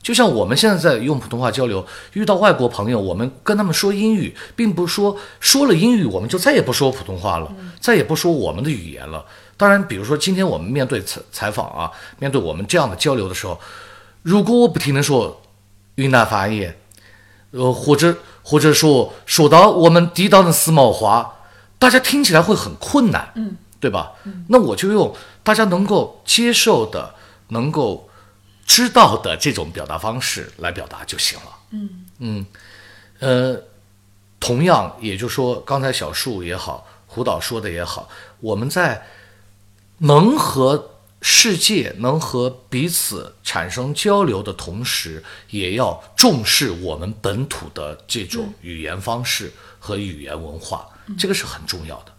[0.08, 9.22] 就像我们现在在用普通话交流，遇到外国朋友，我们跟他们说英语，并不是说说了英语我们就再也不说普通话了，再也不说我们的语言了。
[9.58, 13.60] 当然，比如说今天我们面对采采访啊，面对我们这样的交流的时候，
[14.22, 15.42] 如果我不停的说
[15.96, 16.74] 云南方言，
[17.50, 21.34] 呃，或者或者说说到我们地道的四毛话，
[21.78, 24.12] 大家听起来会很困难，嗯，对吧？
[24.48, 27.14] 那我就用大家能够接受的、
[27.48, 28.07] 能够
[28.68, 31.59] 知道的这种表达方式来表达就行了。
[31.70, 32.46] 嗯嗯，
[33.18, 33.61] 呃，
[34.38, 38.09] 同样，也就是说，刚才小树也好，胡导说的也好，
[38.40, 39.07] 我们在
[39.98, 40.90] 能和
[41.22, 50.87] 世界、能和彼此产生交流的同时，也要重视我们本土的这种语言方式和语言文化，
[51.18, 52.12] 这个是很重要的。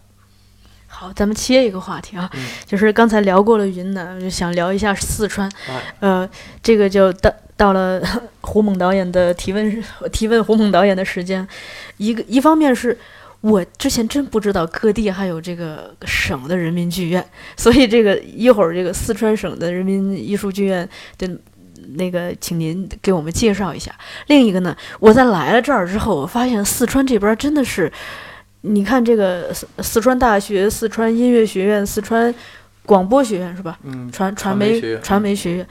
[1.00, 2.30] 好，咱们切一个话题啊，
[2.66, 5.50] 就是刚才聊过了云南，就想聊一下四川。
[5.98, 6.28] 呃，
[6.62, 8.02] 这个就到到了
[8.42, 9.82] 胡猛导演的提问
[10.12, 11.48] 提问胡猛导演的时间。
[11.96, 12.94] 一个一方面是
[13.40, 20.86] 我之前真不知道各地还有这个省的人民剧院，所以这个一会儿这个四川省的人民艺术剧院
[21.16, 21.26] 的。
[21.96, 23.90] 那个，请您给我们介绍一下。
[24.26, 27.90] 另一个呢，我在来了这儿之后，我发现四川这边真的是。
[28.62, 32.34] 你看这个四四川大学、四川音乐学院、四川
[32.84, 33.78] 广播学院是吧？
[33.84, 35.66] 嗯，传传媒传媒学院，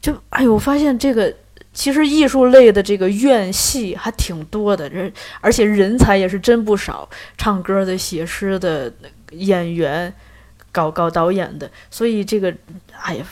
[0.00, 1.32] 就哎呦，我发现这个
[1.72, 8.92] 其实艺术类的这个院系还挺多的，人而且人才也是真不少，唱歌的、写诗的、
[9.30, 10.12] 演员、
[10.72, 12.52] 搞搞导演的，所以这个
[13.00, 13.24] 哎呀。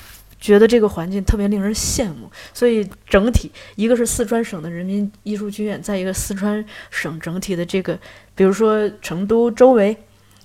[0.42, 7.96] 觉得这个环境特别令人羡慕，所以整体一个是四川省的人民艺术剧院，再一个四川省整体的这个，
[8.35, 9.96] 比如说成都周围、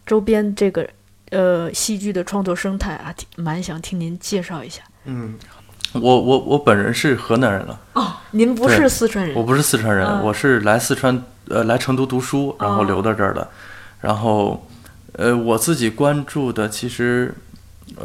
[0.06, 0.88] 周边这个
[1.32, 4.84] 呃戏剧的创作生态啊，蛮想听您介绍一下。
[5.06, 5.34] 嗯，
[5.94, 7.80] 我我我本人是河南人了。
[7.94, 9.36] 哦，您不是四川人？
[9.36, 13.50] 我不是四川人，我是来四川呃来成都读书，然后留到这儿的。
[14.02, 14.68] 然后
[15.14, 17.34] 呃我自己关注的其实。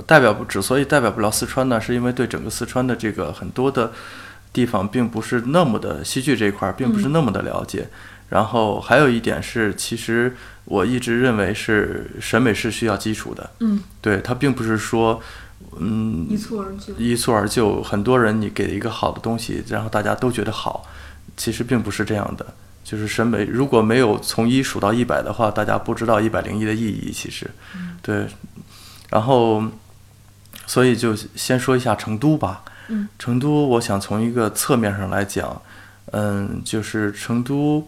[0.06, 3.92] 代表不，之所以代表不了四川呢，是因为对整个四川的这个很多的
[4.52, 7.88] 地方，并不是那么的戏剧这一块，并不是那么的了解。
[8.28, 13.50] 然后还有一点是，其实我一直认为是审美是需要基础的。
[13.60, 15.20] 嗯，对，它并不是说，
[15.78, 16.94] 嗯，一蹴而就。
[16.94, 20.86] 一蹴而就，很多人你给一个好的东西，然后大家都觉得好，
[21.36, 22.46] 其实并不是这样的。
[22.82, 27.12] 就是审美如果没有从一数到一百的话，大家不知道一百零一的意义。
[27.12, 27.50] 其实，
[28.00, 28.26] 对。
[29.12, 29.62] 然后，
[30.66, 32.64] 所以就先说一下成都吧。
[32.88, 35.62] 嗯，成都，我想从一个侧面上来讲，
[36.12, 37.86] 嗯，就是成都，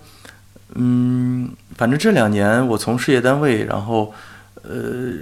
[0.75, 4.15] 嗯，反正这两年我从事业单位，然后，
[4.63, 5.13] 呃，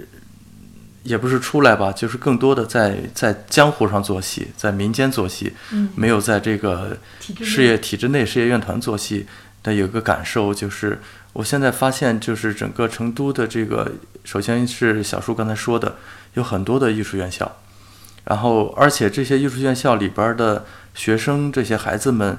[1.03, 6.97] 也不是出来吧，就是更多的在在江湖上做戏，在民间做戏，嗯，没有在这个
[7.41, 9.25] 事业体制内、事业院团做戏。
[9.65, 10.99] 但有个感受就是，
[11.33, 13.91] 我现在发现，就是整个成都的这个。
[14.23, 15.97] 首先是小树刚才说的，
[16.35, 17.51] 有很多的艺术院校，
[18.23, 20.65] 然后而且这些艺术院校里边的
[20.95, 22.37] 学生，这些孩子们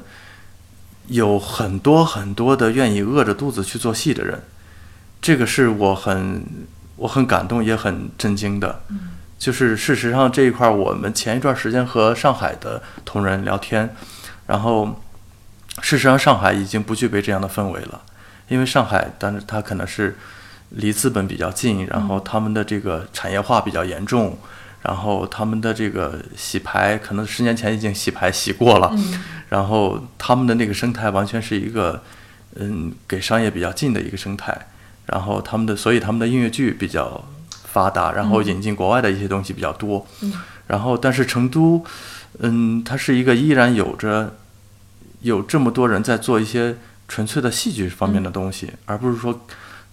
[1.09, 4.43] 有很多很多的愿意饿着肚子去做戏的人，
[5.21, 6.43] 这个是我很
[6.97, 8.81] 我很感动也很震惊的。
[9.39, 13.95] 就是事实上这一块，我们前一段时间和上海的同仁聊天，
[14.47, 15.03] 然后
[15.83, 18.01] 事实上上海已经不具备这样的氛围了，
[18.49, 20.17] 因为上海，但是它可能是。
[20.71, 24.37] 离资本比较近，然后他们的这个产业化比较严重，
[24.83, 28.93] 然后他们的这个洗牌可能十年前已经洗牌洗过了，
[29.51, 32.03] 然后他们的那个生态完全是一个
[32.57, 34.67] 嗯给商业比较近的一个生态，
[35.07, 37.25] 然后他们的所以他们的音乐剧比较
[37.63, 40.05] 发达，然后引进国外的一些东西比较多，
[40.67, 41.85] 然后但是成都
[42.41, 44.35] 嗯它是一个依然有着
[45.21, 46.75] 有这么多人在做一些
[47.09, 49.41] 纯粹的戏剧方面的东西，而不是说。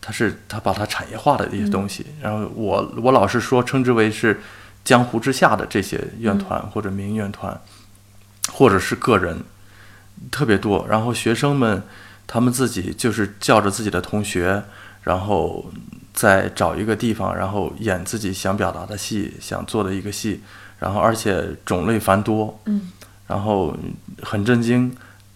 [0.04, 4.42] 它是它把它产业化的一些东西，然后我我老是说称之为是
[4.84, 7.62] 江湖之下的这些院团或者民营院团，
[8.52, 9.44] 或者是个人
[10.32, 11.84] 特别多，然后学生们
[12.26, 14.64] 他们自己就是叫着自己的同学，
[15.04, 15.72] 然后
[16.16, 20.42] 再找一个地方，然后演自己想表达的戏，想做的一个戏，
[20.80, 22.92] 然后而且种类繁多，嗯，
[23.28, 23.78] 然后
[24.24, 24.92] 很震惊，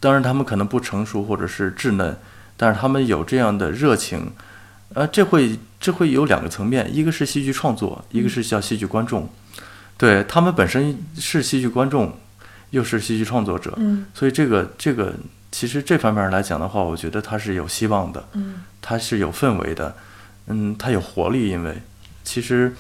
[0.06, 2.16] 当然他们可能不成熟或者是稚嫩，
[2.56, 4.32] 但是他们有这样的热情。
[4.94, 9.28] 呃，这会这会有两个层面，一个是戏剧创作，一个是叫戏剧观众。
[9.98, 12.20] 对他们本身是戏剧观众，
[12.70, 15.12] 又是戏剧创作者，嗯，所以这个这个
[15.52, 19.96] 其实这方面来讲的话，我觉得它是有希望的，嗯，它是有氛围的，
[20.46, 21.50] 嗯，它有活力。
[21.50, 21.82] 因为
[22.24, 22.72] 其实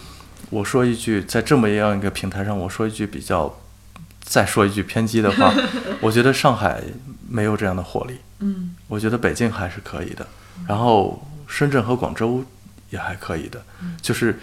[0.51, 3.57] 我说一句，在这么样一个平台上，我说一句比较
[4.21, 5.53] 再说一句偏激的话，
[6.01, 6.81] 我觉得上海
[7.36, 8.17] 没有这样的活力。
[8.39, 8.76] 嗯。
[8.88, 10.26] 我觉得北京还是可以的，
[10.67, 12.43] 然后深圳和广州
[12.89, 13.62] 也还可以的，
[14.02, 14.39] 就是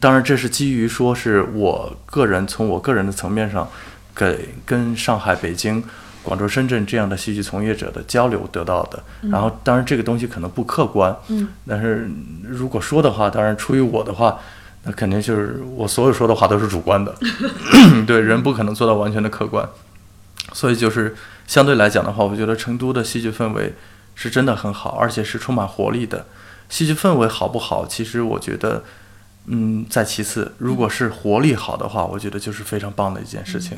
[0.00, 3.68] 当然这是基于说是我个人从我个人的层面上
[4.14, 5.82] 给跟上海、北京、
[6.22, 9.02] 广州、深圳这样的戏剧从业者的交流得到的。
[9.30, 11.48] 然后当然这个东西可能不客观，嗯。
[11.68, 12.10] 但是
[12.46, 14.38] 如果说的话，当然出于我的话。
[14.84, 17.14] 那肯定就是我所有说的话都是主观的，
[18.04, 19.64] 对人不可能做到完全的客观，
[20.52, 21.14] 所以就是
[21.46, 23.74] 相对来讲的话，我觉得成都的戏剧氛围
[24.14, 26.26] 是真的很好，而且是充满活力的。
[26.68, 28.82] 戏剧氛围好不好，其实我觉得，
[29.46, 33.76] 嗯，在其次，如果是活力好的话，我觉得就是非常棒的一件事情。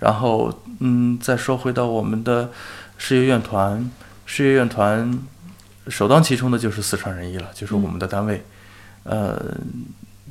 [0.00, 2.50] 然后，嗯，再说回到我们的
[2.98, 3.90] 事业院团，
[4.24, 5.18] 事业院团
[5.88, 8.44] 首当其冲的就是四川人艺了，就是我们的单位。
[9.04, 9.40] 呃，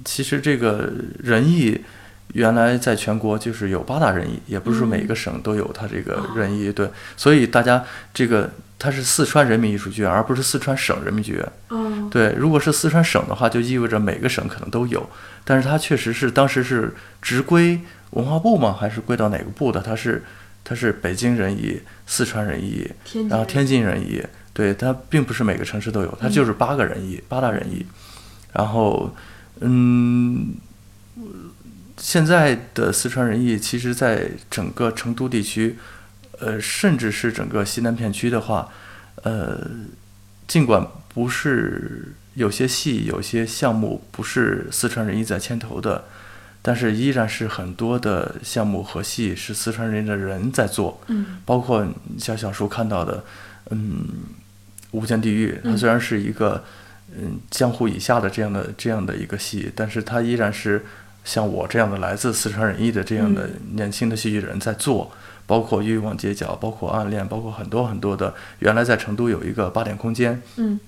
[0.03, 1.79] 其实这个人艺
[2.35, 7.81] 原来在全国就是有八大人艺，也不是说每个省都有它这个人艺，对，所以大家
[8.13, 11.51] 这个它是四川人民艺术剧院，而不是四川省人民剧院。
[11.69, 15.09] 哦对，如果是四川省的话，就意味着每个省可能都有，
[15.45, 17.79] 但是它确实是当时是直归
[18.11, 18.75] 文化部吗？
[18.77, 19.81] 还是归到哪个部的？
[19.81, 20.21] 它是
[20.65, 24.21] 它是北京人艺、四川人艺，天然后天津人艺，
[24.53, 27.85] 对，它并不是每个城市都有，它就是八个人艺，八大人艺。
[28.51, 29.13] 然后，
[29.59, 30.53] 嗯，
[32.05, 35.75] 现在的四川人艺，其实在整个成都地区，
[36.37, 38.71] 呃，甚至是整个西南片区的话，
[39.23, 39.67] 呃，
[40.47, 46.05] 尽管不是有些戏、有些项目不是四川人艺在牵头的，
[46.61, 51.01] 但是依然是很多的项目和戏是四川人艺的人在做。
[51.07, 51.87] 嗯包括
[52.19, 53.25] 像小叔看到的，
[53.71, 54.05] 嗯，
[54.91, 56.63] 《无间地狱》，它虽然是一个
[57.17, 60.85] 嗯江湖以下的这样的这样的一个戏，但是它依然是
[61.25, 65.11] 像我这样的来自四川人艺的这样的年轻的戏剧人在做，
[65.45, 68.33] 包括《欲望街角》，包括《暗恋》，包括很多很多的。
[68.59, 70.79] 原来在成都有一个八点空间，嗯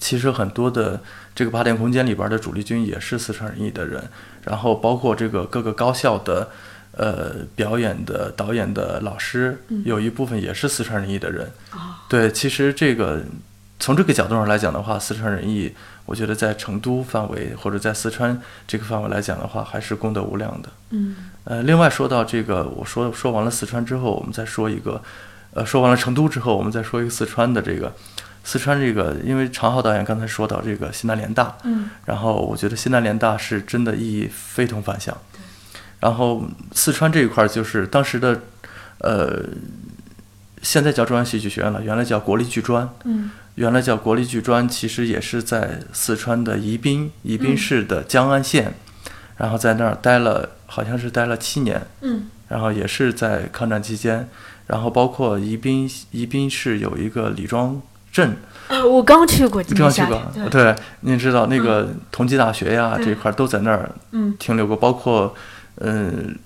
[0.00, 1.00] 其实很多的
[1.34, 4.02] 这个八点空间里边的主力军也是四川人艺的人，
[4.42, 6.50] 然后包括这个各个高校的
[6.92, 11.48] 呃表演的导演的老师，有一部分也是四川人艺的人。
[12.08, 13.22] 对，其实这个
[13.78, 15.72] 从这个角度上来讲的话，四川人艺，
[16.06, 20.68] 我觉得在成都范围或者在四川这个范围来讲的话，还是功德无量的。
[20.90, 25.02] 嗯呃，另外说到这个，我说说完了四川之后，我们再说一个，
[25.52, 27.92] 呃，说完了成都之后，我们再说一个四川的这个，
[28.44, 35.16] 四川这个，因为常浩导演刚才说到这个西南联大，嗯然后我觉得西南联大是真的意义非同凡响。
[36.00, 38.40] 然后四川这一块儿就是当时的，
[38.98, 39.42] 呃，
[40.62, 42.86] 现在叫中央戏剧学院了，原来叫国立剧专。
[43.04, 48.74] 嗯原来叫国立剧专，其实也是在四川的宜宾，宜宾市的江安县，
[49.36, 52.26] 然后在那儿待了，好像是待了七年，嗯。
[52.46, 54.28] 然后也是在抗战期间，
[54.66, 57.80] 然后包括宜宾，宜宾市有一个李庄
[58.12, 58.36] 镇，
[58.68, 63.06] 呃，我刚去过，今这样年夏去过，对，对，您知道那个同济大学呀、对。
[63.06, 64.36] 这块儿都在那儿嗯。
[64.38, 65.34] 停留过，包括
[65.76, 66.36] 嗯，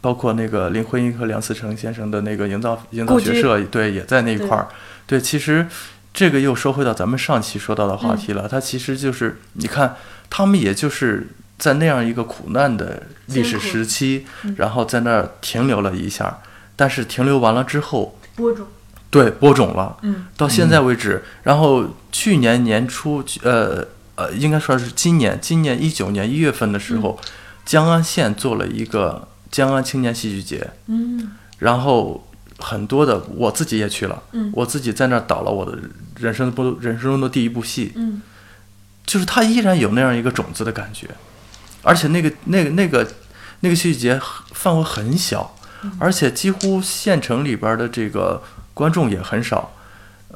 [0.00, 4.66] 包括那个林徽因和梁思成先生的那个营造营造学社，对，也在那一块儿。
[5.06, 5.66] 对，其实
[6.12, 8.48] 这个又说回到咱们上期说到的话题了，嗯。
[8.48, 9.96] 它其实就是你看，
[10.28, 16.40] 他们也就是在那样一个苦难的历史时期嗯，然后在那儿停留了一下，
[16.74, 18.66] 但是停留完了之后，播种，
[19.10, 19.96] 对，播种了。
[20.02, 20.26] 嗯。
[20.36, 27.20] 到现在为止，然后去年年初，呃呃，应该说是今年，今年一九年一月份的时候，
[27.64, 31.32] 江安县做了一个江安青年戏剧节，嗯。
[31.58, 32.27] 然后
[32.58, 34.50] 很多的我自己也去了，嗯。
[34.54, 35.78] 我自己在那儿导了我的
[36.18, 38.20] 人生部人生中的第一部戏，嗯。
[39.06, 41.08] 就是它依然有那样一个种子的感觉，
[41.82, 43.10] 而且那个那个那个
[43.60, 44.20] 那个戏剧节
[44.52, 45.56] 范围很小，
[45.98, 48.42] 而且几乎县城里边的这个
[48.74, 49.72] 观众也很少。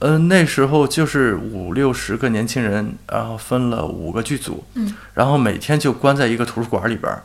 [0.01, 4.95] 呃，那时候就是五六十个年轻人，然后分了五个剧组，嗯。
[5.13, 7.23] 然后每天就关在一个图书馆里边儿，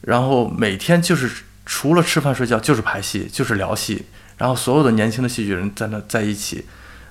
[0.00, 1.30] 然后每天就是
[1.66, 4.06] 除了吃饭睡觉就是排戏，就是聊戏，
[4.40, 6.64] 然后所有的年轻的戏剧人在那在一起，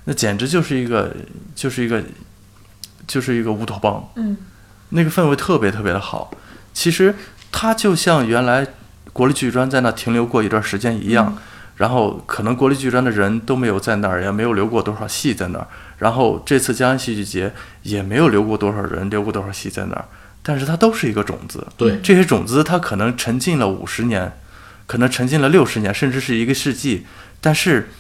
[0.06, 1.16] 那简直就是一个
[1.54, 2.02] 就是一个
[3.06, 4.36] 就是一个乌托邦，嗯
[4.90, 6.32] 那个氛围特别特别的好。
[6.74, 7.14] 其实
[7.52, 8.66] 它就像原来
[9.14, 11.38] 国立剧专在那停留过一段时间一样，
[11.76, 15.68] 然后可能国立剧专的人都没有在那儿，也没有留过多少戏在那儿。
[16.00, 17.54] 然后这次江安戏剧节
[17.84, 20.06] 也没有留过多少人，留过多少戏在那儿。
[20.42, 24.32] 但是它都是一个种子，对这些种子它可能沉浸了五十年，
[24.90, 27.06] 可能沉浸了六十年，甚至是一个世纪。
[27.40, 27.92] 但是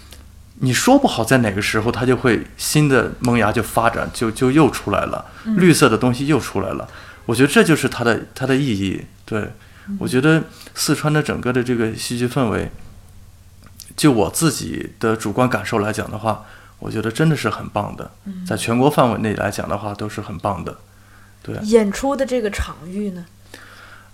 [0.61, 5.23] 你说不好在哪个时候，它就会新的萌芽就发展，就就又出来了，
[5.55, 6.89] 绿色的东西又出来了。
[7.27, 9.05] 我觉得这就是它的它的意义。
[9.23, 9.51] 对
[9.99, 12.71] 我觉得四川的整个的这个戏剧氛围，
[13.95, 16.43] 就我自己的主观感受来讲的话，
[16.79, 18.09] 我觉得真的是很棒的，
[18.47, 20.75] 在全国范围内来讲的话都是很棒的。
[21.43, 23.23] 对，演出的这个场域呢？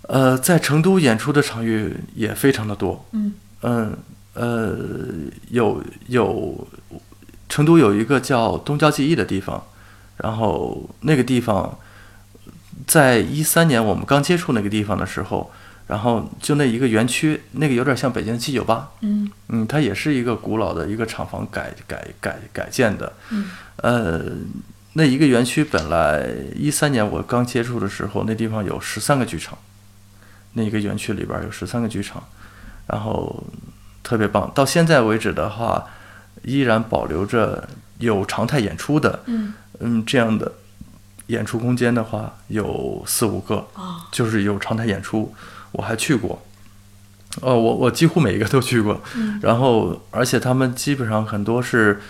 [0.08, 3.06] 呃，在成都演出的场域也非常的多。
[3.12, 3.32] 嗯。
[3.62, 3.96] 嗯
[4.34, 4.76] 呃，
[5.48, 6.68] 有有，
[7.48, 9.64] 成都有一个叫东郊记忆的地方，
[10.18, 11.78] 然后那个地方，
[12.86, 15.50] 在一三年我们刚接触那个地方的时候，
[15.86, 19.30] 然后就那一个园区，那个有点像北京七九八，嗯。
[19.48, 24.22] 嗯，它也是一个古老的一个厂房改改改改建的，嗯呃，
[24.92, 29.56] 那一个园区本来一三年我刚接触的时候，那地方有十三个剧场，
[30.56, 32.22] 那个园区里边有十三个剧场，
[32.86, 33.44] 然后
[34.02, 34.50] 特别棒。
[34.54, 35.84] 到现在为止的话，
[36.42, 40.50] 依然保留着有常态演出的，嗯嗯，这样的
[41.26, 45.34] 演出空间的话有四五个，啊就是有常态演出，
[45.72, 46.42] 我还去过。
[47.42, 52.00] 哦，我我几乎每一个都去过，嗯然后而且他们基本上很多是，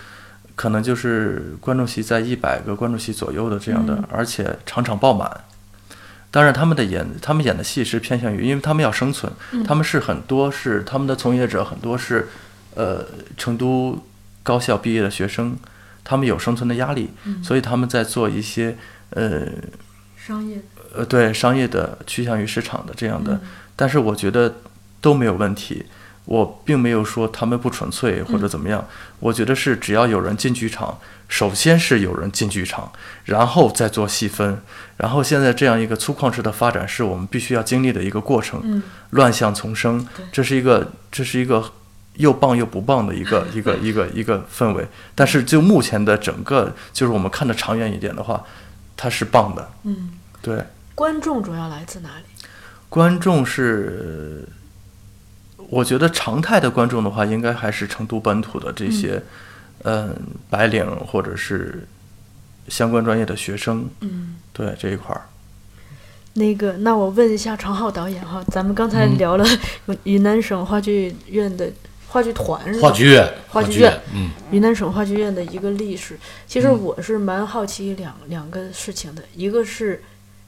[0.55, 5.29] 可能就是观众席在一百个观众席左右的这样的，嗯而且场场爆满。
[6.29, 12.27] 当然，他们的演他们演的戏是偏向于，因为他们要生存，嗯他们是很多是他们的从业者很多是，
[12.75, 13.05] 呃，
[13.37, 14.05] 成都
[14.43, 15.57] 高校毕业的学生，
[16.03, 18.77] 他们有生存的压力，嗯所以他们在做一些
[19.11, 19.47] 呃
[20.17, 20.57] 商业
[20.93, 23.41] 呃，对商业的趋向于市场的这样的，嗯
[23.75, 24.55] 但是我觉得
[24.99, 25.85] 都没有问题。
[26.27, 28.85] 我并没有说他们不纯粹或者怎么样，
[29.19, 32.91] 我觉得是只要有人进剧场，首先是有人进剧场，
[33.25, 34.61] 然后再做细分，
[34.97, 41.63] 然后现在这样一个粗犷式的发展是我们必须要经历的一个过程，嗯乱象丛生，这是一个这是一个
[42.15, 44.85] 又棒又不棒的一个 一个一个一个氛围。
[45.15, 48.43] 但是就目前的整个，就是我们看的长远一点的话，
[48.97, 49.71] 它是棒的。
[49.83, 50.11] 嗯，
[50.41, 50.61] 对，
[50.93, 52.25] 观众主要来自哪里？
[52.89, 54.47] 观众是，
[55.69, 59.21] 我觉得常态的观众的话，应该还是成都本土的这些，
[59.83, 60.15] 嗯、
[60.49, 61.87] 白领或者是
[62.67, 64.35] 相关专业的学生，嗯。
[64.53, 65.21] 对这一块儿。
[66.33, 69.45] 那个，那我问一下常浩导演哈，咱们刚才聊了
[70.03, 71.71] 云南省话剧院的
[72.07, 72.89] 话剧团是吧？
[72.89, 76.17] 话剧院，话剧院，嗯，云南省话剧院的一个历史。
[76.47, 80.01] 其实我是蛮好奇两两个事情的，一个是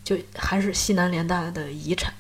[0.04, 2.12] 就还是西南联大的遗产，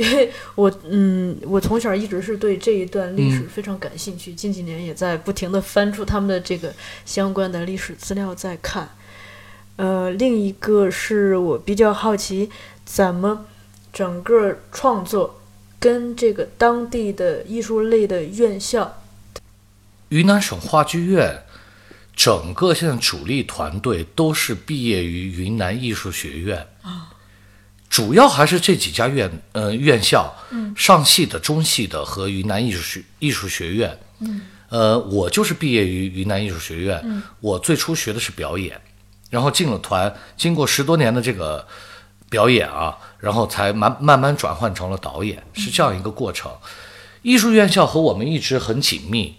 [0.00, 6.72] 因 为我嗯，我从小一直是对这一段历史嗯非常感兴趣，近几年也在不停的翻出他们的这个
[7.04, 8.88] 相关的历史资料在看。
[9.76, 12.50] 呃，另一个是我比较好奇，
[12.84, 13.46] 怎么
[13.92, 15.40] 整个创作
[15.78, 19.02] 跟这个当地的艺术类的院校，
[20.08, 21.44] 云南省话剧院
[22.14, 26.66] 整个现在主力团队都是毕业于云南艺术学院
[27.90, 30.72] 主要还是这几家院呃院校，嗯。
[30.76, 33.98] 上戏的、中戏的和云南艺术学艺术学院。
[34.20, 34.42] 嗯。
[34.68, 37.20] 呃，我就是毕业于云南艺术学院，嗯。
[37.40, 38.80] 我最初学的是表演，
[39.28, 41.66] 然后进了团，经过十多年的这个
[42.30, 46.52] 表演啊，然后才慢慢慢转换成了导演，是这样一个过程。
[47.22, 49.34] 艺术院校和我们一直很紧密，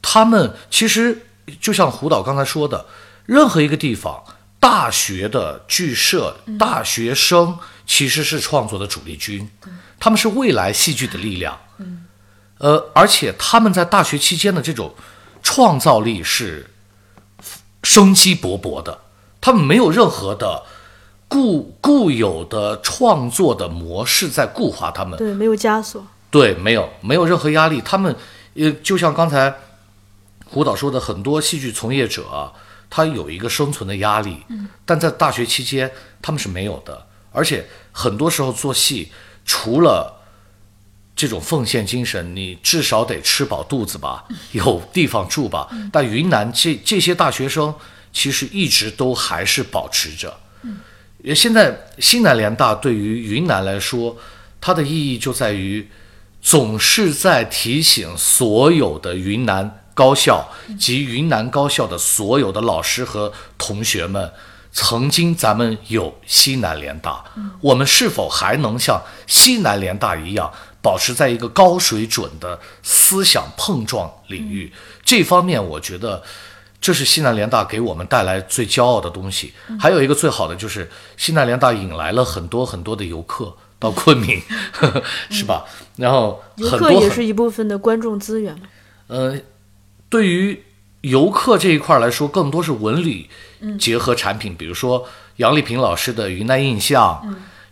[0.00, 1.26] 他们其实
[1.60, 2.86] 就像胡导刚才说的，
[3.26, 4.22] 任何一个地方，
[4.60, 9.50] 大学的剧社、大学生其实是创作的主力军，
[9.98, 11.58] 他们是未来戏剧的力量。
[12.58, 14.94] 呃，而且他们在大学期间的这种
[15.42, 16.70] 创造力是
[17.82, 19.00] 生机勃勃的，
[19.40, 20.62] 他们没有任何的
[21.26, 25.18] 固固有的创作的模式在固化他们。
[25.18, 26.06] 对，没有枷锁。
[26.30, 27.80] 对，没有没有任何压力。
[27.80, 28.14] 他们，
[28.54, 29.56] 呃，就像刚才
[30.44, 32.52] 胡导说的，很多戏剧从业者啊，
[32.90, 34.36] 他有一个生存的压力，
[34.84, 37.06] 但在大学期间他们是没有的。
[37.32, 39.12] 而且很多时候做戏，
[39.46, 40.20] 除了
[41.14, 45.68] 这种奉献精神，你至少得吃饱肚子吧， 有地方住吧。
[45.92, 47.72] 但云南这这些大学生
[48.12, 50.36] 其实一直都还是保持着。
[51.22, 54.16] 呃现在西南联大对于云南来说，
[54.60, 55.88] 它的意义就在于，
[56.40, 60.48] 总是在提醒所有的云南高校
[60.78, 64.32] 及云南高校的所有的老师和同学们，
[64.72, 67.22] 曾经咱们有西南联大，
[67.60, 74.72] 我们是否还能像西南联大一样，保持在一个高水准的思想碰撞领域？
[75.04, 76.22] 这方面，我觉得。
[76.82, 79.52] 这是西南联大给我们带来最骄傲的东西。
[79.78, 84.40] 还有一个最好的就是西南联大引来了很多很多的游客 到昆明，
[85.28, 85.66] 是吧？
[85.96, 88.62] 然后游客也是一部分的观众资源嘛。
[89.08, 89.36] 呃，
[90.10, 90.62] 对于
[91.00, 93.26] 游客这一块来说，更多是文旅
[93.78, 97.22] 结合产品，比如说杨丽萍老师的《云南印象》，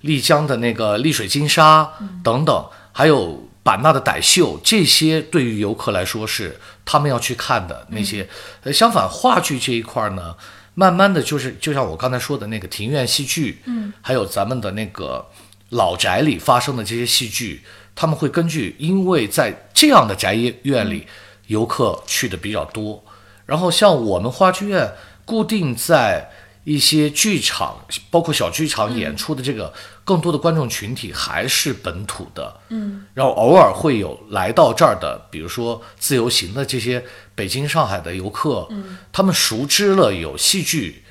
[0.01, 1.91] 丽江的那个丽水金沙
[2.23, 8.27] 等等，还有版纳的傣秀，这些对于游客来说是他们要去看的那些。
[8.63, 10.35] 呃，相反，话剧这一块呢，
[10.75, 15.27] 慢慢的就是就像我刚才说的那个庭院戏剧，嗯，还有咱们的那个
[15.71, 17.61] 老宅里发生的这些戏剧，
[17.95, 21.07] 他们会根据，因为在这样的宅院里，
[21.49, 23.05] 游客去的比较多，
[23.45, 24.95] 然后像我们话剧院
[25.27, 26.31] 固定在。
[26.65, 27.79] 一些剧场，
[28.11, 29.73] 包括小剧场演出的这个
[30.05, 37.03] 更多的观众群体还是本土的，嗯，然后偶尔会有来到这儿的，比如说自由行的这些
[37.35, 41.03] 北京、上海的游客，嗯，他们熟知了有戏剧，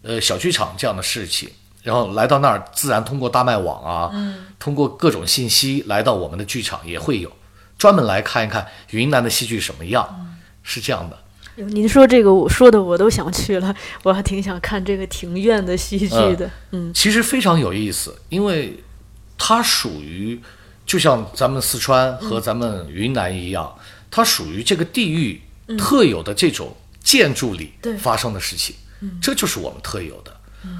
[0.00, 1.50] 呃，小剧场这样的事情，
[1.82, 7.30] 然后来到那儿，自然通过大麦网啊，嗯，通过各种信息来到我们的剧场，也会有
[7.82, 10.08] 专门来看一看云南的戏剧什么样，
[10.62, 11.18] 是这样的。
[11.56, 13.74] 您说这个，我说的我都想去了，
[14.04, 16.48] 我还挺想看这个庭院的戏剧的。
[16.70, 18.80] 嗯，其实非常有意思，因为
[19.36, 20.40] 它属于
[20.86, 23.76] 就像咱们四川和咱们云南一样，
[24.12, 25.42] 它属于这个地域
[25.76, 30.32] 特有的这种建筑里发生的事情，嗯这就是我们特有的。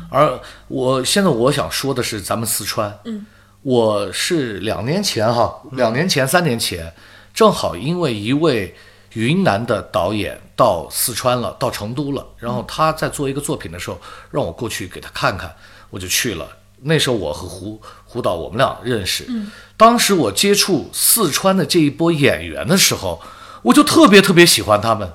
[0.08, 0.38] 而
[0.68, 3.26] 我现在我想说的是，咱们四川，嗯，
[3.62, 6.92] 我是两年前哈，两年前三年前，
[7.32, 8.74] 正好因为一位。
[9.14, 14.00] 云南的导演到四川了，到成都了，然后他在做一个作品的时候，
[14.30, 15.54] 让我过去给他看看，
[15.90, 16.48] 我就去了。
[16.84, 19.28] 那时候我和胡胡导我们俩认识，
[19.76, 23.20] 当时我接触四川的这一波演员的时候，
[23.64, 25.12] 我就特别特别喜欢他们，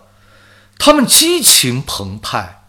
[0.78, 2.66] 他们激情澎湃。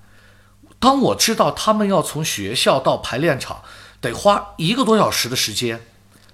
[0.78, 3.60] 当我知道他们要从学校到排练场
[4.00, 5.80] 得花一个多小时的时间，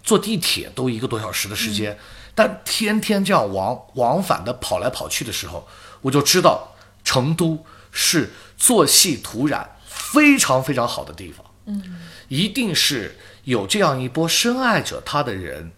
[0.02, 1.98] 坐地铁都一个多小时的时间。
[2.34, 5.68] 但天天这样往往返的跑来跑去的时候，
[6.00, 11.46] 我就知道成都是做戏土壤非常非常好的地方。
[11.66, 15.72] 嗯，一定是有这样一波深爱着他的人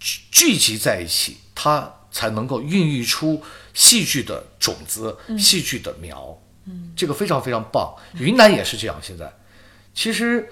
[0.00, 6.38] 聚聚集在一起，他才能够孕育出戏剧的种子、戏剧的苗。
[6.66, 7.94] 嗯，这个非常非常棒。
[8.18, 8.98] 云南也是这样。
[9.00, 9.32] 现在，
[9.94, 10.50] 其实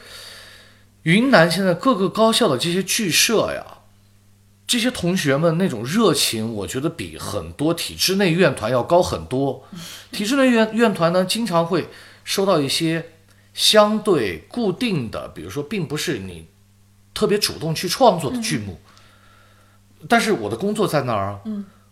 [1.03, 3.67] 云南现在各个高校的这些剧社呀。
[4.65, 9.69] 这些同学们那种热情，我觉得比很多体制内院团要高很多。
[10.13, 11.89] 体制内院院团呢，经常会
[12.25, 13.11] 收到一些
[13.53, 16.47] 相对固定的，比如说并不是你
[17.13, 18.81] 特别主动去创作的剧目。
[20.09, 21.41] 但是我的工作在那儿啊，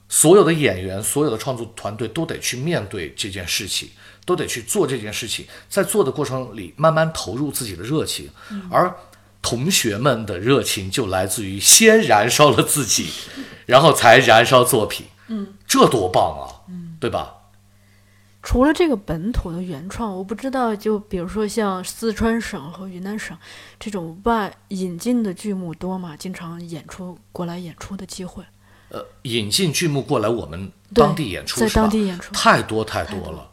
[0.09, 3.91] 所有的演员、所有的创作团队都得去面对这件事情，
[4.25, 8.31] 都得去做这件事情，在做的过程里慢慢投入自己的热情，
[8.71, 8.95] 而。
[9.43, 13.09] 同学们的热情就来自于先燃烧了自己，
[13.65, 15.07] 然后才燃烧作品。
[15.29, 16.69] 嗯，这多棒啊！
[16.69, 17.37] 嗯，对吧？
[18.43, 23.35] 除了这个本土的原创，我不知道，就比如说像四川省和云南省
[23.79, 26.15] 这种外引进的剧目多吗？
[26.15, 28.45] 经常演出过来演出的机会？
[28.91, 33.50] 呃，引进剧目过来我们当地演出，在当地演出太多太多了。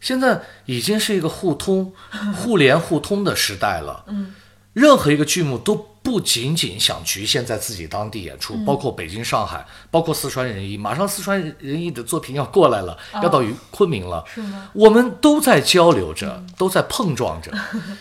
[0.00, 1.92] 现在已经是一个互通、
[2.36, 4.04] 互联互通的时代了。
[4.08, 4.34] 嗯。
[4.72, 10.76] 任何一个剧目都不仅仅想局限在自己当地演出，包括北京、上海，包括四川人艺。
[10.76, 13.42] 马上四川人艺的作品要过来了，要到
[13.72, 14.24] 昆明了。
[14.32, 14.70] 是吗？
[14.72, 17.52] 我们都在交流着，都在碰撞着，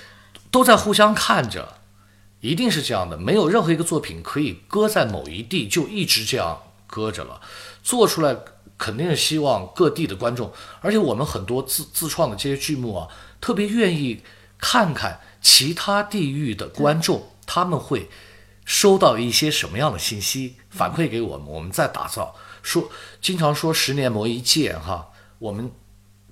[0.51, 1.67] 都在互相看着，
[2.39, 3.17] 一定是这样的。
[3.17, 7.41] 没有任何一个作品可以搁在某一地就一直这样搁着了，
[7.81, 8.37] 做出来
[8.79, 10.51] 肯定是希望各地的观众，
[10.81, 13.07] 而且我们很多自自创的这些剧目啊，
[13.39, 14.23] 特别愿意
[14.57, 15.19] 看看。
[15.41, 18.09] 其他地域的观众他们会
[18.65, 21.47] 收到一些什么样的信息反馈给我们？
[21.47, 22.35] 我们再打造。
[22.61, 22.89] 说
[23.21, 25.07] 经常说十年磨一剑哈，
[25.37, 25.71] 我们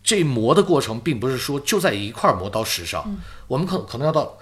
[0.03, 3.15] 这磨的过程并不是说就在一块磨刀石上，
[3.47, 4.37] 我们可可能要到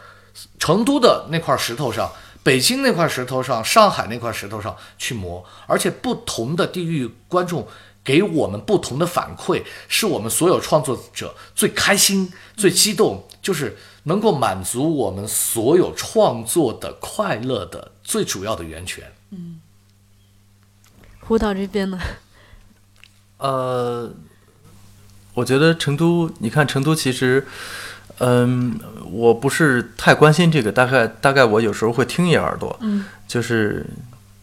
[0.57, 7.67] 成都的那块石头上、北京那块石头上、上海那块石头上去磨，而且不同的地域观众
[8.05, 13.75] 给我们不同的反馈，是我们所有创作者最开心、最激动，就是。
[14.07, 19.11] 能够满足我们所有创作的快乐的最主要的源泉。
[19.31, 19.59] 嗯，
[21.21, 21.99] 胡导这边呢？
[23.39, 24.13] 呃，
[25.33, 27.47] 我觉得成都，你看成都其实，
[28.19, 28.79] 嗯，
[29.09, 32.77] 我不是太关心这个，大概大概我有时候会听一耳朵。
[32.81, 33.83] 嗯，就是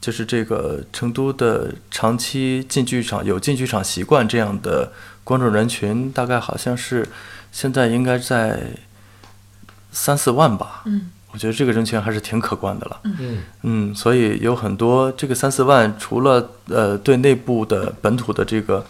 [0.03, 4.93] 就是这个成都的长期进剧场有进剧场习惯这样的
[5.25, 7.09] 观众人群，大概好像是
[7.51, 8.61] 现在应该在。
[9.95, 18.87] 三四万吧，嗯，我觉得这个人群还是挺可观的了，嗯嗯，所以有很多这个三四万，除了呃对内部的本土的这个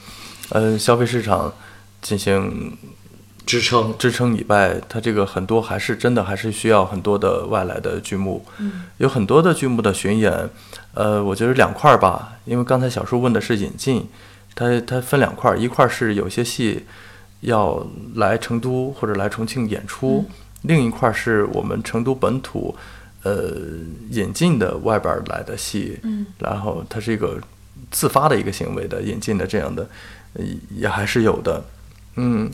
[0.51, 1.53] 呃消费市场
[2.01, 2.79] 进行
[3.45, 3.93] 支撑。
[3.99, 10.49] 支撑以外，它这个很多还是真的还是需要很多的外来的剧目，嗯，有很多的剧目的巡演，
[10.95, 14.07] 呃，我觉得两块儿吧，因为刚才小叔问的是引进，
[14.55, 16.85] 它它分两块儿，一块儿是有些戏
[17.41, 17.87] 要
[18.17, 20.25] 来成都或者来重庆演出，
[20.63, 22.75] 另一块儿是我们成都本土
[23.23, 23.53] 呃
[24.11, 27.39] 引进的外边儿来的戏，嗯，然后它是一个
[27.91, 29.89] 自发的一个行为的引进的这样的，
[30.35, 31.65] 呃也还是有的，
[32.17, 32.51] 嗯。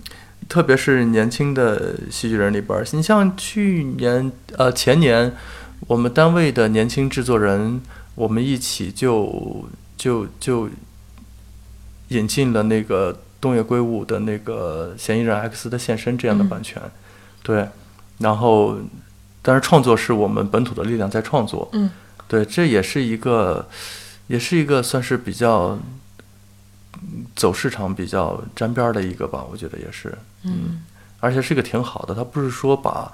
[0.49, 5.35] 特别是年轻的戏剧人里边儿，你像去年呃前年，
[5.81, 7.79] 我们单位的年轻制作人，
[8.19, 9.65] 我们一起就
[9.97, 10.69] 就就
[12.09, 16.83] 引进了那个东野圭吾的那个《嫌疑人 X 的现身》这样的版权，
[17.43, 17.69] 对，
[18.19, 18.77] 然后
[19.41, 21.89] 但是创作是我们本土的力量在创作，嗯，
[22.27, 23.69] 对，这也是一个
[24.27, 25.79] 也是一个算是比较。
[27.37, 30.83] 走市场比较沾边儿的一个吧，我觉得也是，嗯，
[31.21, 32.13] 而且是个挺好的。
[32.13, 33.13] 他不是说把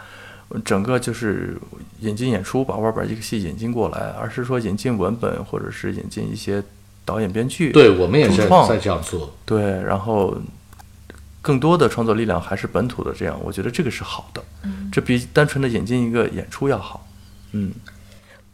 [0.63, 1.57] 整个就是
[2.01, 6.63] 引进演出，把外边一个戏引进过来，而是说引进文本，或者是引进一些
[7.05, 7.73] 导演编剧。
[7.73, 9.35] 对我们也是在这样做。
[9.45, 10.37] 对，然后
[11.41, 14.43] 更多的创作力量还是本土的，这样我觉得这个是好的。
[14.65, 17.07] 嗯这比单纯的引进一个演出要好。
[17.51, 17.73] 嗯，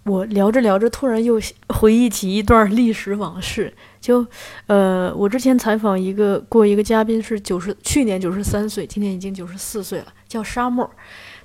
[0.05, 1.39] 我聊着聊着，突然又
[1.69, 3.73] 回忆起一段历史往事。
[4.01, 4.27] 就，
[4.67, 10.91] 呃，我之前采访一个过一个嘉宾是九十，去年九十三岁，今年已经九十四岁了，叫沙漠。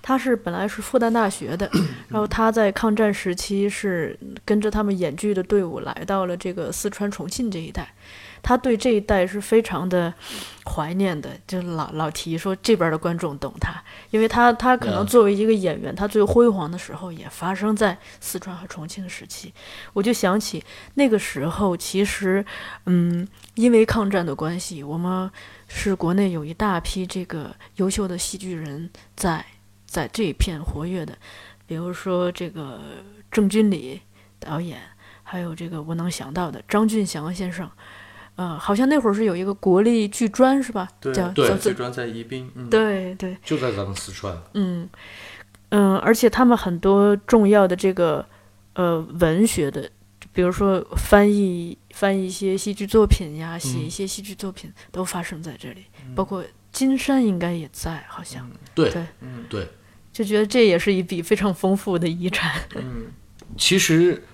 [0.07, 1.67] 他是本来是复旦大学的，
[2.09, 7.91] 然后他在抗战时期是跟着他们演剧的队伍来到了这个四川重庆这一带。
[8.43, 10.13] 他对这一带是非常的
[10.63, 13.73] 怀念的，就老老提说这边的观众懂他，
[14.11, 19.51] 因为他他可能嗯作为一个演员，他最辉煌的时候也发生在四川和重庆时期。
[19.93, 22.45] 我就想起那个时候，其实，
[22.85, 25.31] 嗯，因为抗战的关系，我们
[25.67, 29.43] 是国内有一大批这个优秀的戏剧人在
[29.95, 31.17] 在这一片活跃的，
[31.65, 32.81] 比如说这个
[33.31, 34.01] 郑君里
[34.37, 34.77] 导演，
[35.23, 37.69] 还有这个我能想到的张俊祥先生。
[38.35, 40.89] 呃，好像那会儿是有一个国立剧专是吧？
[40.99, 42.51] 对叫对叫最主要在宜宾。
[42.55, 44.89] 嗯，对对，就在咱们四川，嗯
[45.69, 48.27] 嗯，而且他们很多重要的这个
[48.73, 49.89] 呃文学的，
[50.33, 56.43] 比如说翻译翻译一些戏剧作品呀，写一些戏剧作品，都发生在这里，包括
[56.73, 59.65] 金山应该也在，好像对对嗯对。
[60.15, 62.61] 就觉得这也是一笔非常丰富的遗产。
[62.77, 63.07] 嗯
[63.57, 64.25] 其实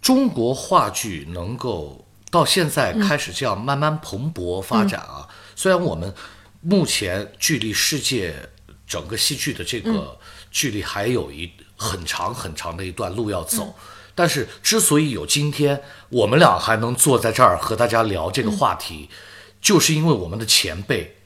[0.00, 5.26] 中国话剧能够到现在开始这样慢慢蓬勃发展啊，
[5.56, 6.14] 虽然我们
[6.60, 8.34] 目前距离世界
[8.86, 10.18] 整个戏剧的这个
[10.50, 13.74] 距离还有一很长很长的一段路要走，
[14.14, 19.08] 但是之所以有今天我们俩还能坐在这儿和大家聊这个话题，
[19.60, 21.16] 就是因为我们的前辈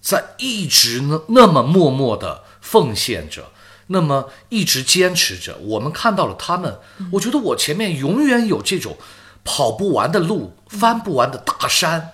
[0.00, 3.52] 在一直那那么默默的奉献着，
[3.88, 5.58] 那么一直坚持着。
[5.58, 6.78] 我们看到了他们，
[7.12, 8.96] 我觉得我前面永远有这种
[9.44, 12.12] 跑不完的路、翻不完的大山，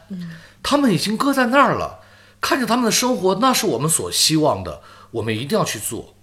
[0.61, 2.01] 他们已经搁在那儿了。
[2.41, 4.83] 看着他们的生活，那是我们所希望的，
[5.13, 6.17] 我们一定要去做，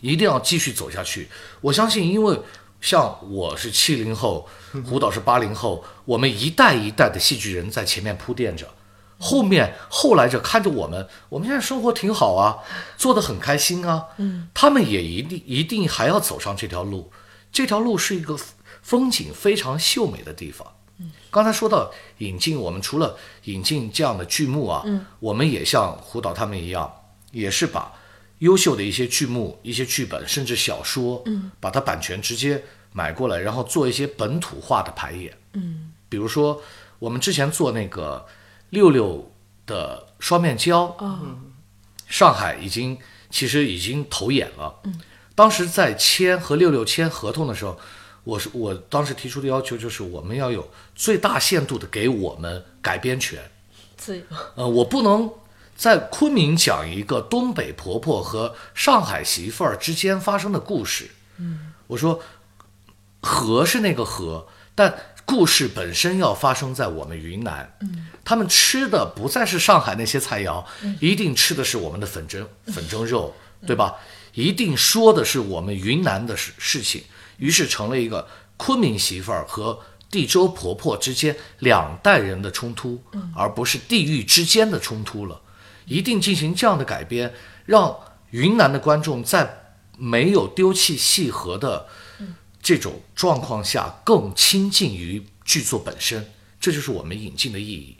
[0.00, 1.28] 一定要继续走下去。
[1.60, 2.40] 我相信，因为
[2.80, 4.48] 像我是七零后，
[4.86, 8.68] 胡导是八零后，我们一代一代的戏剧人在前面铺垫着，
[9.20, 12.58] 后面后来者看着我们，我们现在生活挺好啊，
[12.96, 17.12] 做得很开心啊，嗯，他们也一定一定还要走上这条路，
[17.52, 18.36] 这条路是一个
[18.82, 20.66] 风景非常秀美的地方。
[21.30, 26.92] 刚才说到引进，我们除了引进这样的剧目啊，嗯，我们也像胡导他们一样，
[27.30, 27.92] 也是把
[28.38, 32.62] 优秀的一些剧目、一些剧本，甚至小说，嗯，把它版权直接
[32.92, 36.60] 买过来，然后做一些本土化的排演，嗯，比如说
[36.98, 38.26] 我们之前做那个
[38.70, 39.30] 六六
[39.66, 41.20] 的双面胶，哦，
[42.08, 42.98] 上海已经
[43.30, 44.80] 其实已经投演了。
[44.84, 45.00] 嗯，
[45.34, 47.78] 当时在签和六六签合同的时候，
[48.24, 53.50] 我是我当时提出的要求就是我们要有最大限度的给我们改编权。
[53.96, 55.30] 自由，呃，我不能
[55.76, 61.10] 在昆明讲一个东北婆婆和上海媳妇儿之间发生的故事。
[61.38, 62.20] 嗯，我说
[63.20, 64.98] 和是那个和，但
[65.30, 67.72] 故事本身要发生在我们云南。
[67.82, 70.64] 嗯，他们吃的不再是上海那些菜肴，
[70.98, 73.32] 一定吃的是我们的粉蒸粉蒸肉，
[73.64, 73.94] 对吧？
[74.34, 77.04] 一定说的是我们云南的事事情，
[77.38, 78.26] 于是成了一个
[78.56, 79.78] 昆明媳妇儿和
[80.10, 83.00] 地州婆婆之间两代人的冲突，
[83.36, 85.40] 而不是地域之间的冲突了。
[85.86, 87.32] 一定进行这样的改编，
[87.66, 87.96] 让
[88.30, 91.86] 云南的观众在没有丢弃戏核的
[92.62, 96.24] 这种状况下，更亲近于剧作本身。
[96.60, 97.96] 这就是我们引进的意义，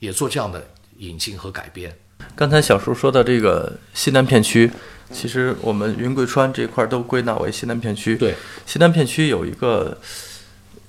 [0.00, 1.96] 也做这样的引进和改编。
[2.34, 4.70] 刚才小叔说到这个西南片区，
[5.12, 8.16] 其实我们云贵川这块都归纳为西南片区。
[8.16, 8.34] 对，
[8.66, 9.96] 西南片区有一个，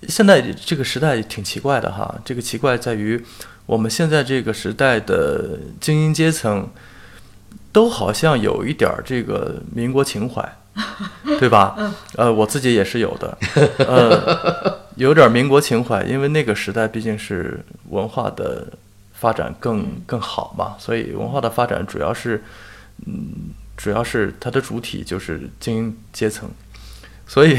[0.07, 2.20] 现在这个时代挺奇怪的哈。
[2.26, 3.24] 这个奇怪在于，
[3.68, 6.68] 我们现在这个时代的精英阶层，
[7.72, 10.57] 都好像有一点儿这个民国情怀，
[11.39, 11.76] 对吧？
[12.15, 13.38] 呃，我自己也是有的，
[13.80, 18.67] 呃，有点儿民国情怀，因为那个时代毕竟是文化的
[19.13, 22.43] 发展更更好嘛，所以文化的发展主要是，
[23.05, 26.49] 嗯，主要是它的主体就是精英阶层。
[27.28, 27.57] 所以，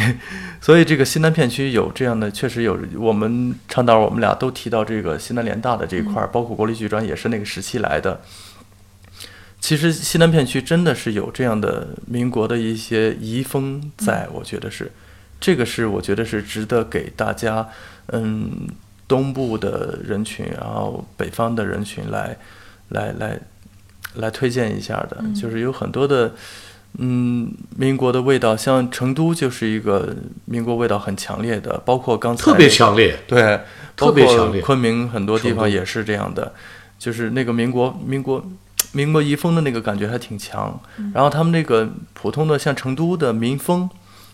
[0.61, 2.79] 所以这个西南片区有这样的，确实有。
[2.97, 8.21] 我们倡导我们俩都提到这个西南联大的这一块儿，包括国立剧专也是那个时期来的。
[9.61, 14.91] 其实西南片区真的是有这样的民国的一些遗风在，我觉得是，
[15.41, 17.69] 这个是我觉得是值得给大家，
[18.09, 18.69] 嗯，
[19.09, 22.37] 东部的人群，然后北方的人群来，
[22.91, 23.41] 来来
[24.15, 26.35] 来推荐一下的，就是有很多的。
[26.99, 33.61] 嗯，民国的味道，像成都就是一个民国味道很强烈的，包括刚才特别强烈，对，
[33.95, 34.63] 特别强烈。
[34.63, 36.55] 昆明很多地方也是这样的，
[36.99, 38.43] 就是那个民国、民国、
[38.97, 40.81] 民国遗风的那个感觉还挺强。
[41.13, 43.91] 然后他们那个普通的像成都的民风，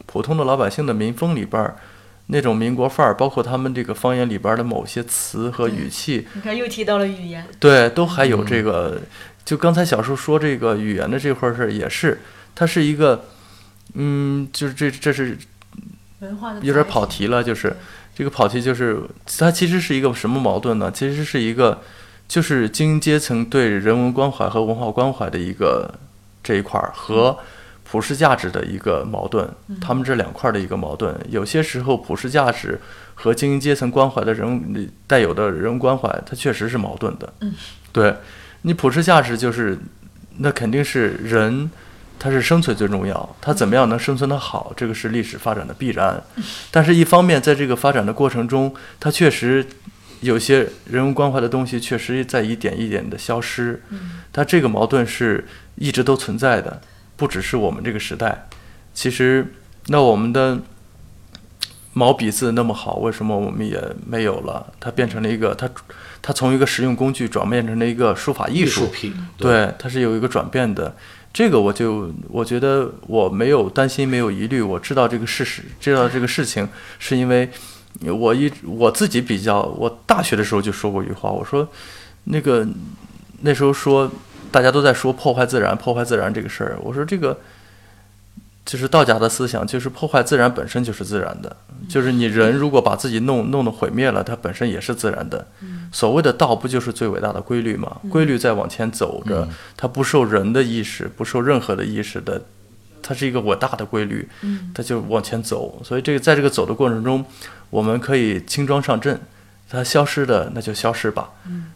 [0.07, 1.77] 普通的老百姓的民风里边儿，
[2.27, 9.01] 那种民国范儿，包括他们这个方言里边的某些词和语气，你看又提到了语言，对，都还有这个。
[9.45, 12.21] 就刚才小叔说这个语言的这块儿事儿也是。
[12.55, 13.25] 它是一个，
[13.95, 15.37] 嗯，就是这这是
[16.21, 17.77] 文化的有点跑题了，就是
[18.15, 19.03] 这个跑题就是
[19.39, 20.93] 它其实是一个什么矛盾呢？
[20.95, 21.83] 其实是一个
[22.33, 25.93] 就是精英阶层对人文关怀和文化关怀的一个
[26.43, 27.39] 这一块儿和
[27.85, 29.47] 普世价值的一个矛盾，
[29.83, 31.15] 他们这两块的一个矛盾。
[31.29, 32.81] 有些时候普世价值
[33.15, 37.31] 和精英阶层关怀的人带有的人文关怀，它确实是矛盾的。
[37.41, 37.53] 嗯，
[37.93, 38.17] 对
[38.63, 39.79] 你普世价值就是
[40.39, 41.71] 那肯定是人。
[42.19, 46.23] 它是生存最重要，它怎么样能生存得好，这个是历史发展的必然。
[46.71, 49.67] 但是，一方面，在这个发展的过程中，它确实
[50.23, 53.83] 有些人文关怀的东西确实在一点一点的消失。
[54.33, 56.81] 但这个矛盾是一直都存在的，
[57.17, 58.49] 不只是我们这个时代。
[58.95, 59.53] 其实，
[59.89, 60.59] 那我们的
[61.93, 64.73] 毛笔字那么好，为什么我们也没有了？
[64.81, 65.69] 它变成了一个，它
[66.23, 69.13] 它从一个实用工具转变成了一个书法艺术品。
[69.37, 70.95] 对，它是有一个转变的。
[71.33, 74.61] 这个我就我觉得我没有担心，没有疑虑。
[74.61, 76.69] 我知道这个事实，知道这个事情，
[76.99, 77.51] 是因为
[78.01, 79.63] 我一我自己比较。
[79.63, 81.69] 我大学的时候就说过一句话，我说
[82.25, 82.67] 那个
[83.43, 84.11] 那时候说
[84.51, 86.79] 大家都在说破坏自然，破坏自然这个事儿。
[86.83, 87.39] 我说这个
[88.65, 91.57] 就是道家的思想，就是破坏自然本身就是自然的，
[91.89, 95.47] 就是你人如果把自己弄弄得毁灭了，它本身也是自然的。
[95.93, 98.01] 所谓的道不就是最伟大的规律吗？
[98.09, 102.41] 规律在往前走着，它不受人的意识，不受任何的意识的，
[103.03, 104.29] 它是一个我大的规律，
[104.75, 105.83] 它就往前走。
[105.85, 107.25] 所以这个在这个走的过程中，
[107.71, 109.21] 我们可以轻装上阵，
[109.69, 111.31] 它消失的那就消失吧，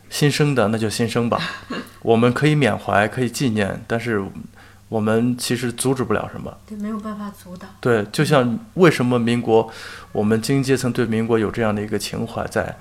[0.09, 1.41] 新生的那就新生吧。
[2.03, 4.23] 我们可以缅怀，可以纪念，但是
[4.89, 6.57] 我们其实阻止不了什么。
[6.67, 7.69] 对，没有办法阻挡。
[7.81, 9.71] 对，就像为什么民国，
[10.13, 12.77] 我们精英阶层对民国有这样的一个情怀在。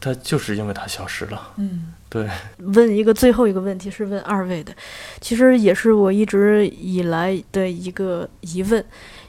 [0.00, 1.48] 它就是因为它消失了。
[1.56, 2.28] 嗯，对。
[2.58, 4.74] 问一个最后一个问题，是问二位的，
[5.20, 8.84] 其实也是我一直以来的一个疑问，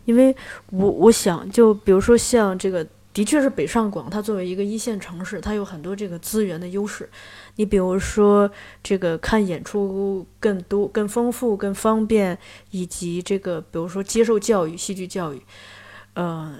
[0.05, 0.36] 因为
[0.71, 7.09] 我我想，就比如说像这个，的确是北上广，它作为一个一线城市，它有很多这个资源的优势。
[7.57, 8.49] 你比如说
[8.82, 12.38] 这个看演出更多、更丰富、更方便，
[12.71, 15.41] 以及这个比如说接受教育、戏剧教育，
[16.15, 16.55] 嗯。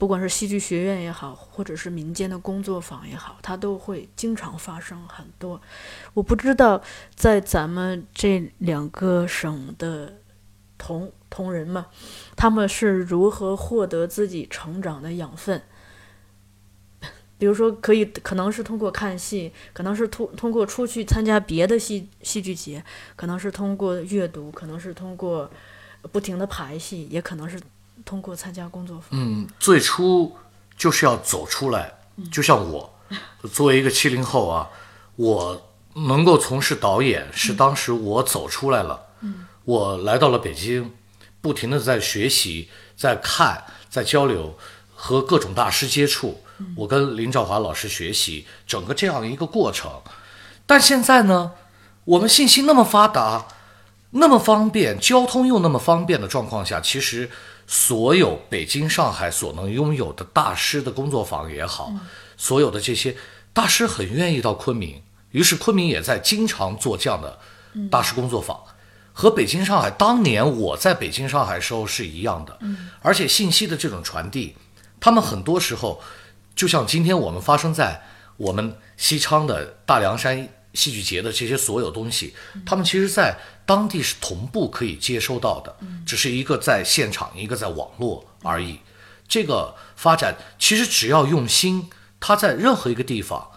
[0.00, 5.60] 不管是戏剧学院也好，或者是民间的工作坊也好，它都会经常发生很多。
[6.14, 6.82] 我不知道
[7.14, 10.14] 在咱们这两个省的
[10.78, 11.84] 同同仁们，
[12.34, 15.60] 他们是如何获得自己成长的养分。
[17.36, 22.82] 比如说，可以可能是通过看戏，可能是通通过出去参加别的戏戏剧节，
[23.16, 25.50] 可能是通过阅读，可能是通过
[26.10, 27.60] 不停的排戏，也可能是。
[28.10, 30.36] 通过参加工作坊，嗯，最初
[30.76, 31.92] 就是要走出来。
[32.32, 32.92] 就像我，
[33.52, 34.68] 作为一个七零后啊，
[35.14, 39.00] 我能够从事导演，是当时我走出来了。
[39.20, 40.92] 嗯，我来到了北京，
[41.40, 44.58] 不停的在学习，在看，在交流，
[44.92, 46.42] 和各种大师接触。
[46.76, 49.88] 我跟林兆华老师学习，整个这样一个过程。
[50.66, 51.52] 但现在呢，
[52.04, 53.46] 我们信息那么发达，
[54.10, 57.30] 那么方便，交通又那么方便的状况下，其实。
[57.72, 61.94] 所有北京、上海所能拥有的大师的工作坊也好，
[62.36, 63.16] 所有的这些
[63.52, 65.00] 大师很愿意到昆明，
[65.30, 67.38] 于是昆明也在经常做这样的
[67.88, 68.60] 大师工作坊，
[69.12, 72.58] 和北京、上海当年我在北京、上海时候是一样的。
[73.02, 74.56] 而且信息的这种传递，
[74.98, 76.02] 他们很多时候
[76.56, 78.02] 就像今天我们发生在
[78.36, 82.34] 我们西昌的大凉山戏剧节的这些所有东西，
[82.66, 83.38] 他们其实在
[83.70, 88.80] 当地是同步可以接收到的，只是一个在现场，一个在网络而已。
[89.28, 93.48] 这个发展其实只要用心，它在任何一个地方，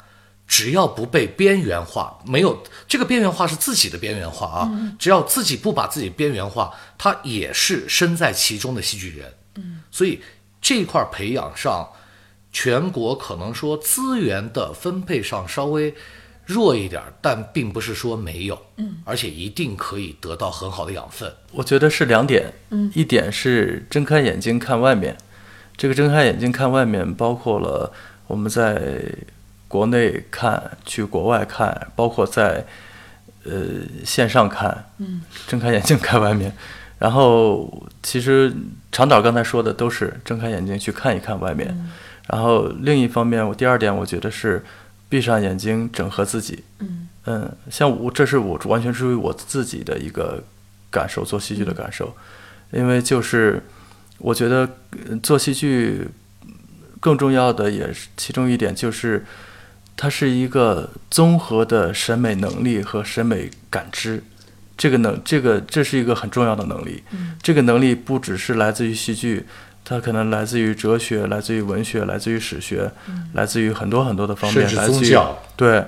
[0.48, 9.34] 只要不被边缘化，没有这个边缘化是自己的边缘化啊，只要自己不把自己边缘化，他也是身在其中的戏剧人。
[9.90, 10.22] 所以
[10.62, 11.90] 这块培养上，
[12.52, 15.96] 全国可能说资源的分配上稍微
[16.46, 21.32] 弱一点儿，但并不是说没有，嗯，而且一定可以得到很好的养分。
[21.52, 25.16] 我觉得是两点，嗯，一点是睁开眼睛看外面，
[25.78, 27.92] 这个睁开眼睛看外面，包括了
[28.28, 29.02] 我们在
[29.68, 32.66] 国内看，去国外看，包括在
[33.46, 33.54] 呃
[34.06, 36.54] 线上看，嗯， 睁开眼睛看外面。
[37.00, 38.54] 然后其实
[38.92, 41.76] 长导刚才说的都是睁开眼睛去看一看外面。
[42.28, 44.64] 然后另一方面，我第二点我觉得是
[45.14, 46.64] 闭上眼睛整合自己。
[47.28, 50.44] 嗯像我这是我完全出于我自己的一个
[50.90, 52.16] 感受，做戏剧的感受，
[52.72, 53.62] 因为就是
[54.18, 54.68] 我觉得
[55.08, 56.08] 呃做戏剧
[57.00, 59.24] 更重要的也是其中一点就是，
[59.96, 64.24] 它是一个综合的审美能力和审美感知。
[64.76, 67.04] 这个能，这个这是一个很重要的能力。
[67.44, 69.46] 这个能力不只是来自于戏剧，
[69.86, 72.90] 它可能来自于哲学，来自于文学，来自于史学，
[73.34, 75.44] 来自于很多很多的方面，来自于宗教。
[75.56, 75.86] 对，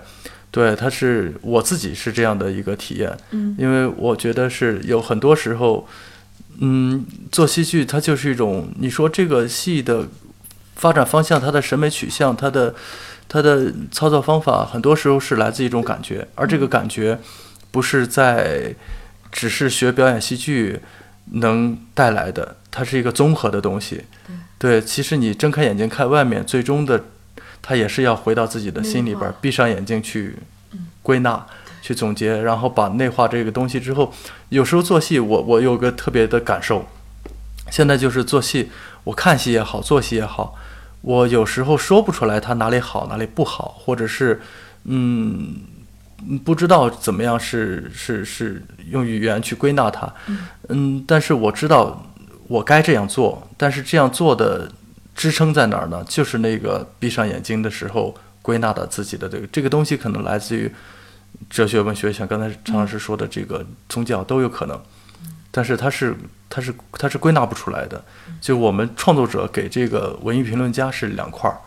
[0.52, 5.88] 对，它是我自己是这样的一个体验，嗯，因为我觉得是有很多时候，
[6.60, 10.08] 嗯，做戏剧它就是一种，你说这个戏的
[10.76, 12.76] 发展方向，它的审美取向，它的
[13.28, 17.18] 它的操作方法，很多时候是来自一种感觉，而这个感觉
[17.72, 18.76] 不是在
[19.32, 20.80] 只是学表演戏剧
[21.32, 24.03] 能带来的，它是一个综合的东西。
[24.57, 27.05] 对，其实你睁开眼睛看外面，最终的
[27.61, 30.36] 它也是要回到自己的心里边，儿闭上眼睛去
[31.01, 31.45] 归纳、
[31.82, 34.13] 去总结，然后把内化这个东西之后，
[34.49, 36.86] 有时候做戏，我我有个特别的感受，
[37.71, 38.69] 现在就是做戏，
[39.05, 40.55] 我看戏也好，做戏也好，
[41.01, 44.41] 我有时候说不出来它哪里好，哪里不好，或者是
[44.84, 45.55] 嗯。
[46.28, 50.11] 嗯不知道怎么样是是是用语言去归纳它，
[50.69, 52.01] 嗯，但是我知道
[52.48, 54.72] 我该这样做，但是这样做的
[55.16, 56.04] 支撑在哪儿呢？
[56.08, 60.72] 就是那个闭上眼睛的时候归纳的自己的这个这个东西，可能来自于
[61.50, 64.80] 哲学、文学，像刚才常老师说的这个宗教都有可能，
[65.52, 66.16] 但是它是
[66.50, 68.04] 它是它是归纳不出来的。
[68.39, 71.58] 就我们创作者给这个文艺评论家是两块儿。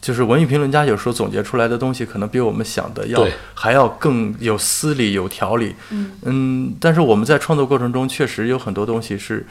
[0.00, 5.74] 就是文艺评论家有时候总结出来的东西，可能比我们想的要还要更有思理、有条理。
[5.90, 9.46] 嗯但是我们在创作过程中，确实有很多东西是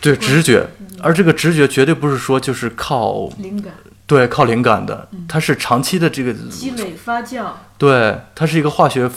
[0.00, 0.66] 对直觉，
[1.02, 3.72] 而这个直觉绝对不是说就是靠灵感。
[4.06, 9.10] 对靠灵感的，它是长期的这个积累发酵，对，它是一个化学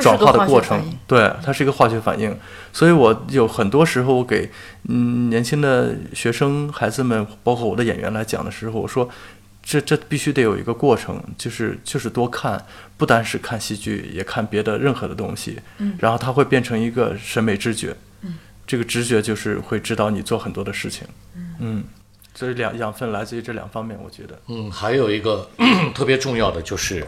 [0.00, 2.34] 转化化的过程对，它是一个化学反应。
[2.72, 4.50] 所以我有很多时候我给
[4.88, 9.08] 嗯年轻的学生、孩子们，包括我的演员来讲的时候，我说。
[9.64, 12.60] 这这必须得有一个过程，就是就是多看，
[12.96, 15.94] 不单是看戏剧，也看别的任何的东西，嗯。
[16.00, 17.94] 然后它会变成一个审美知觉，
[18.72, 21.06] 这个直觉就是会指导你做很多的事情，
[21.60, 21.84] 嗯，
[22.34, 25.46] 所以两养分来自于这两方面，我觉得，嗯，还有一个
[25.94, 27.06] 特别重要的就是，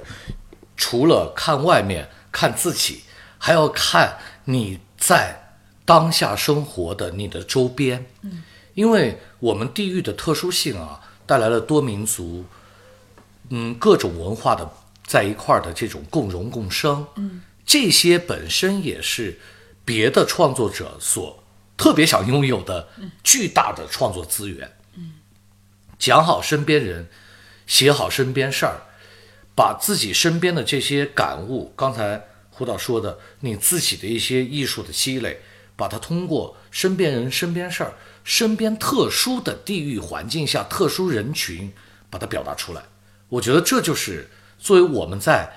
[0.77, 3.05] 除了看外面、看自己，
[3.39, 5.55] 还要看你在
[5.87, 8.05] 当下生活的你的周边。
[8.21, 8.43] 嗯，
[8.75, 12.45] 因为我们地域的特殊性啊，带来了多民族，
[13.49, 14.71] 嗯，各种文化的
[15.07, 17.07] 在一块儿的这种共荣共生。
[17.17, 19.39] 嗯，这些本身也是
[19.83, 21.43] 别的创作者所
[21.77, 22.89] 特别想拥有的
[23.23, 24.73] 巨大的创作资源。
[25.99, 27.09] 讲好身边人，
[27.67, 28.83] 写好身边事儿，
[29.55, 35.41] 把自己身边的这些感悟，刚才胡导说的，你自己的一些艺术的积累，
[35.77, 41.73] 把它通过身边人、身边事儿、身边特殊的地域环境下、特殊人群，
[42.11, 42.83] 把它表达出来。
[43.29, 45.51] 我觉得这就是作为我们在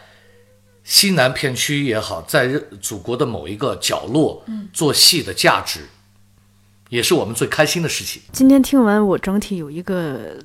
[0.83, 2.47] 西南片区也好，在
[2.81, 5.89] 祖国的某一个角落做戏的价值，
[6.89, 8.21] 也是我们最开心的事情。
[8.31, 10.37] 今天听完，我整体有一个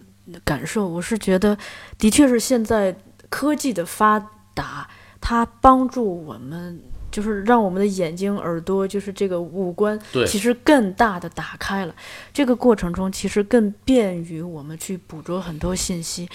[0.44, 1.56] 感受，我是觉得，
[1.98, 2.96] 的确是现在
[3.28, 4.18] 科技的发
[4.54, 4.88] 达，
[5.20, 6.80] 它帮助我们，
[7.10, 11.94] 就是让我们的眼睛、耳朵，就是这个五官，其实更大的打开了。
[12.32, 16.28] 这个过程中，其实更便于我们去捕捉很多信息。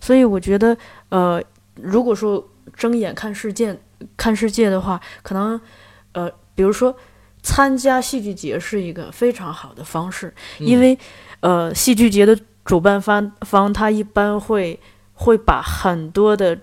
[0.00, 0.76] 所以我觉得，
[1.10, 1.42] 呃，
[1.76, 3.78] 如果说睁眼看世界，
[4.16, 5.60] 看世界的话，可能
[6.12, 6.96] 呃，比如说
[7.42, 10.96] 参加戏剧节是一个非常好的方式，因为
[11.40, 14.78] 呃，戏剧节的主办方方他一般会
[15.14, 16.56] 会把很多的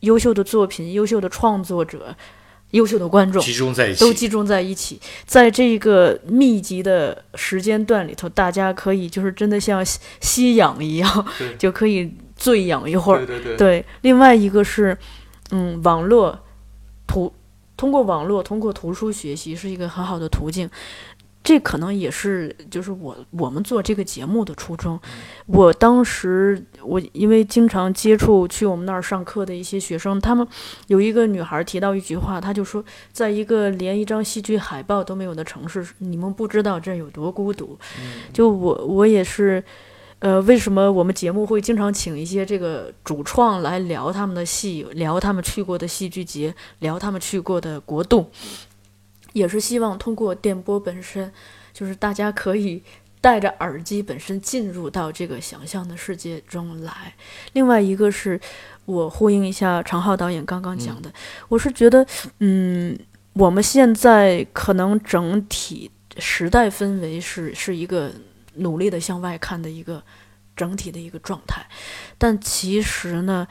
[0.00, 2.14] 优秀的作品、优秀的创作者、
[2.72, 11.26] 优秀的观众集中在一起，都集中在一起，在这个密集的时间段里头，大家可以就是真的像吸吸氧一样，
[11.58, 13.24] 就可以醉氧一会儿。
[13.24, 14.96] 对对对，另外一个是，
[15.50, 16.38] 嗯，网络
[17.06, 17.32] 图
[17.78, 20.68] 通过网络通过图书学习是一个很好的途径。
[21.40, 25.00] 这可能也是就是我我们做这个节目的初衷。
[25.46, 30.46] 我当时我因为经常接触去我们那儿上课的一些学生，他们
[30.88, 37.78] 有一个女孩提到一句话，她就说，在一个连一张戏剧海报都没有的城市，你们不知道这有多孤独。
[38.32, 39.64] 就我我也是。
[40.20, 48.28] 呃，为什么我们节目会经常请一些这个主创来聊他们的戏，聊他们去过的戏剧节，聊他们去过的国度，
[49.32, 51.32] 也是希望通过电波本身，
[51.72, 52.82] 就是大家可以
[53.20, 57.14] 带着耳机本身进入到这个想象的世界中来。
[57.52, 58.40] 另外一个是
[58.86, 61.12] 我呼应一下常浩导演刚刚讲的，
[61.48, 62.04] 我是觉得，
[62.40, 62.98] 嗯，
[63.34, 68.10] 我们现在可能整体时代氛围是是一个。
[68.58, 70.02] 努力的向外看的一个
[70.56, 71.66] 整体的一个状态，
[72.18, 73.46] 但其实呢，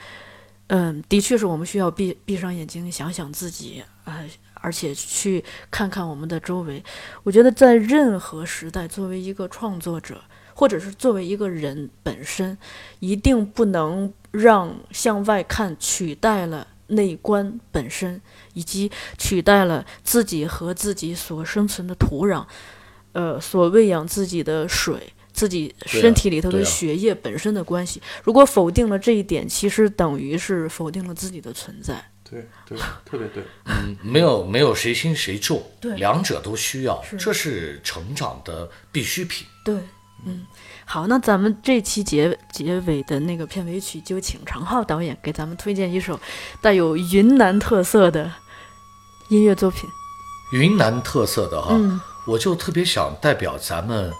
[0.68, 6.84] 嗯，的确是我们需要闭闭上眼睛想想自己啊、呃，而且去看看我们的周围。
[7.24, 10.22] 我觉得在任何时代，作为一个创作者，
[10.54, 12.58] 或者是作为一个人本身，
[13.00, 18.22] 一定不能让向外看取代了内观本身，
[18.54, 22.46] 以及取代了自己和自己所生存的土壤。
[23.18, 32.12] 呃，所喂养自己的水，自己身体里头的血液本身的关系，如果否定了这一点，其实等于是否定了自己的存在。
[32.30, 33.42] 对对，特别对。
[33.66, 39.48] 嗯，没有没有谁轻谁重，对，两者都需要，是这是成长的必需品。
[39.66, 39.76] 对，
[40.24, 40.46] 嗯，
[40.86, 46.20] 好，那咱们这期结结尾的那个片尾曲，就请常浩导演给咱们推荐一首
[46.62, 48.32] 带有云南特色的
[49.30, 49.90] 音乐作品。
[50.52, 51.70] 云南特色的哈。
[51.74, 54.12] 嗯我就特别想代表咱们，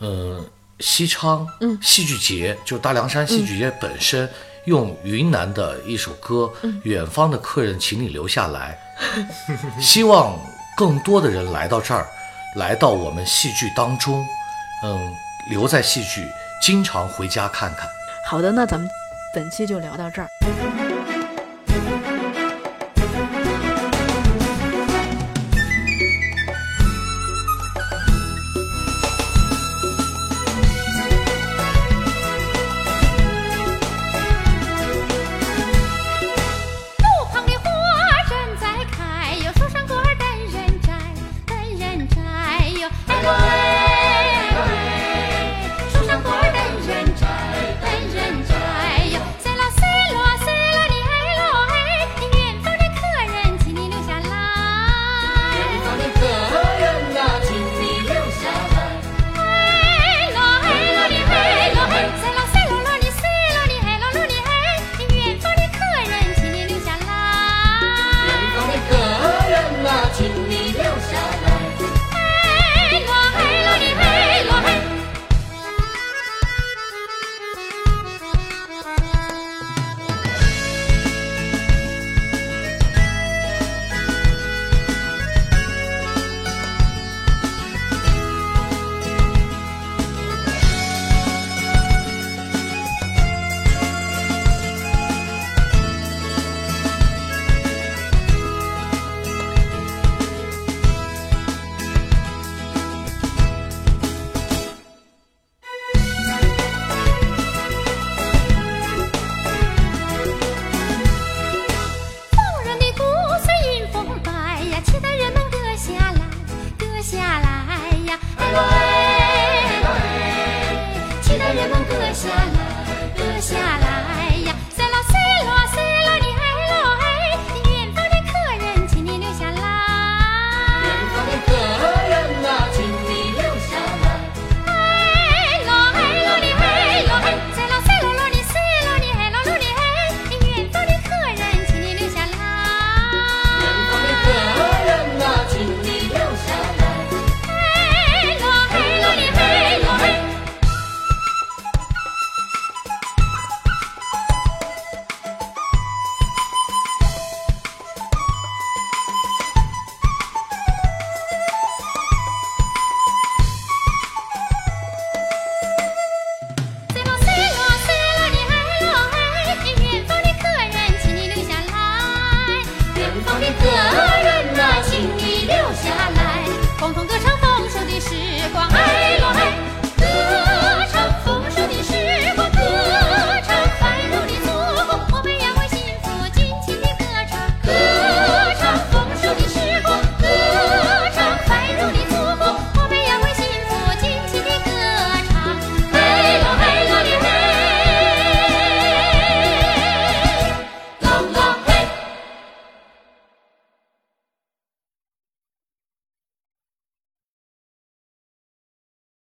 [0.00, 0.44] 嗯，
[0.80, 4.28] 西昌，嗯，戏剧节，就大凉山戏剧节本身，
[4.66, 8.78] 用云南的一首歌，嗯远方的客人，请你留下来。
[9.80, 10.38] 希望
[10.76, 12.06] 更多的人来到这儿，
[12.56, 14.24] 来到我们戏剧当中，
[14.84, 15.12] 嗯，
[15.50, 16.26] 留在戏剧，
[16.60, 17.88] 经常回家看看。
[18.28, 18.88] 好的，那咱们
[19.34, 20.28] 本期就聊到这儿。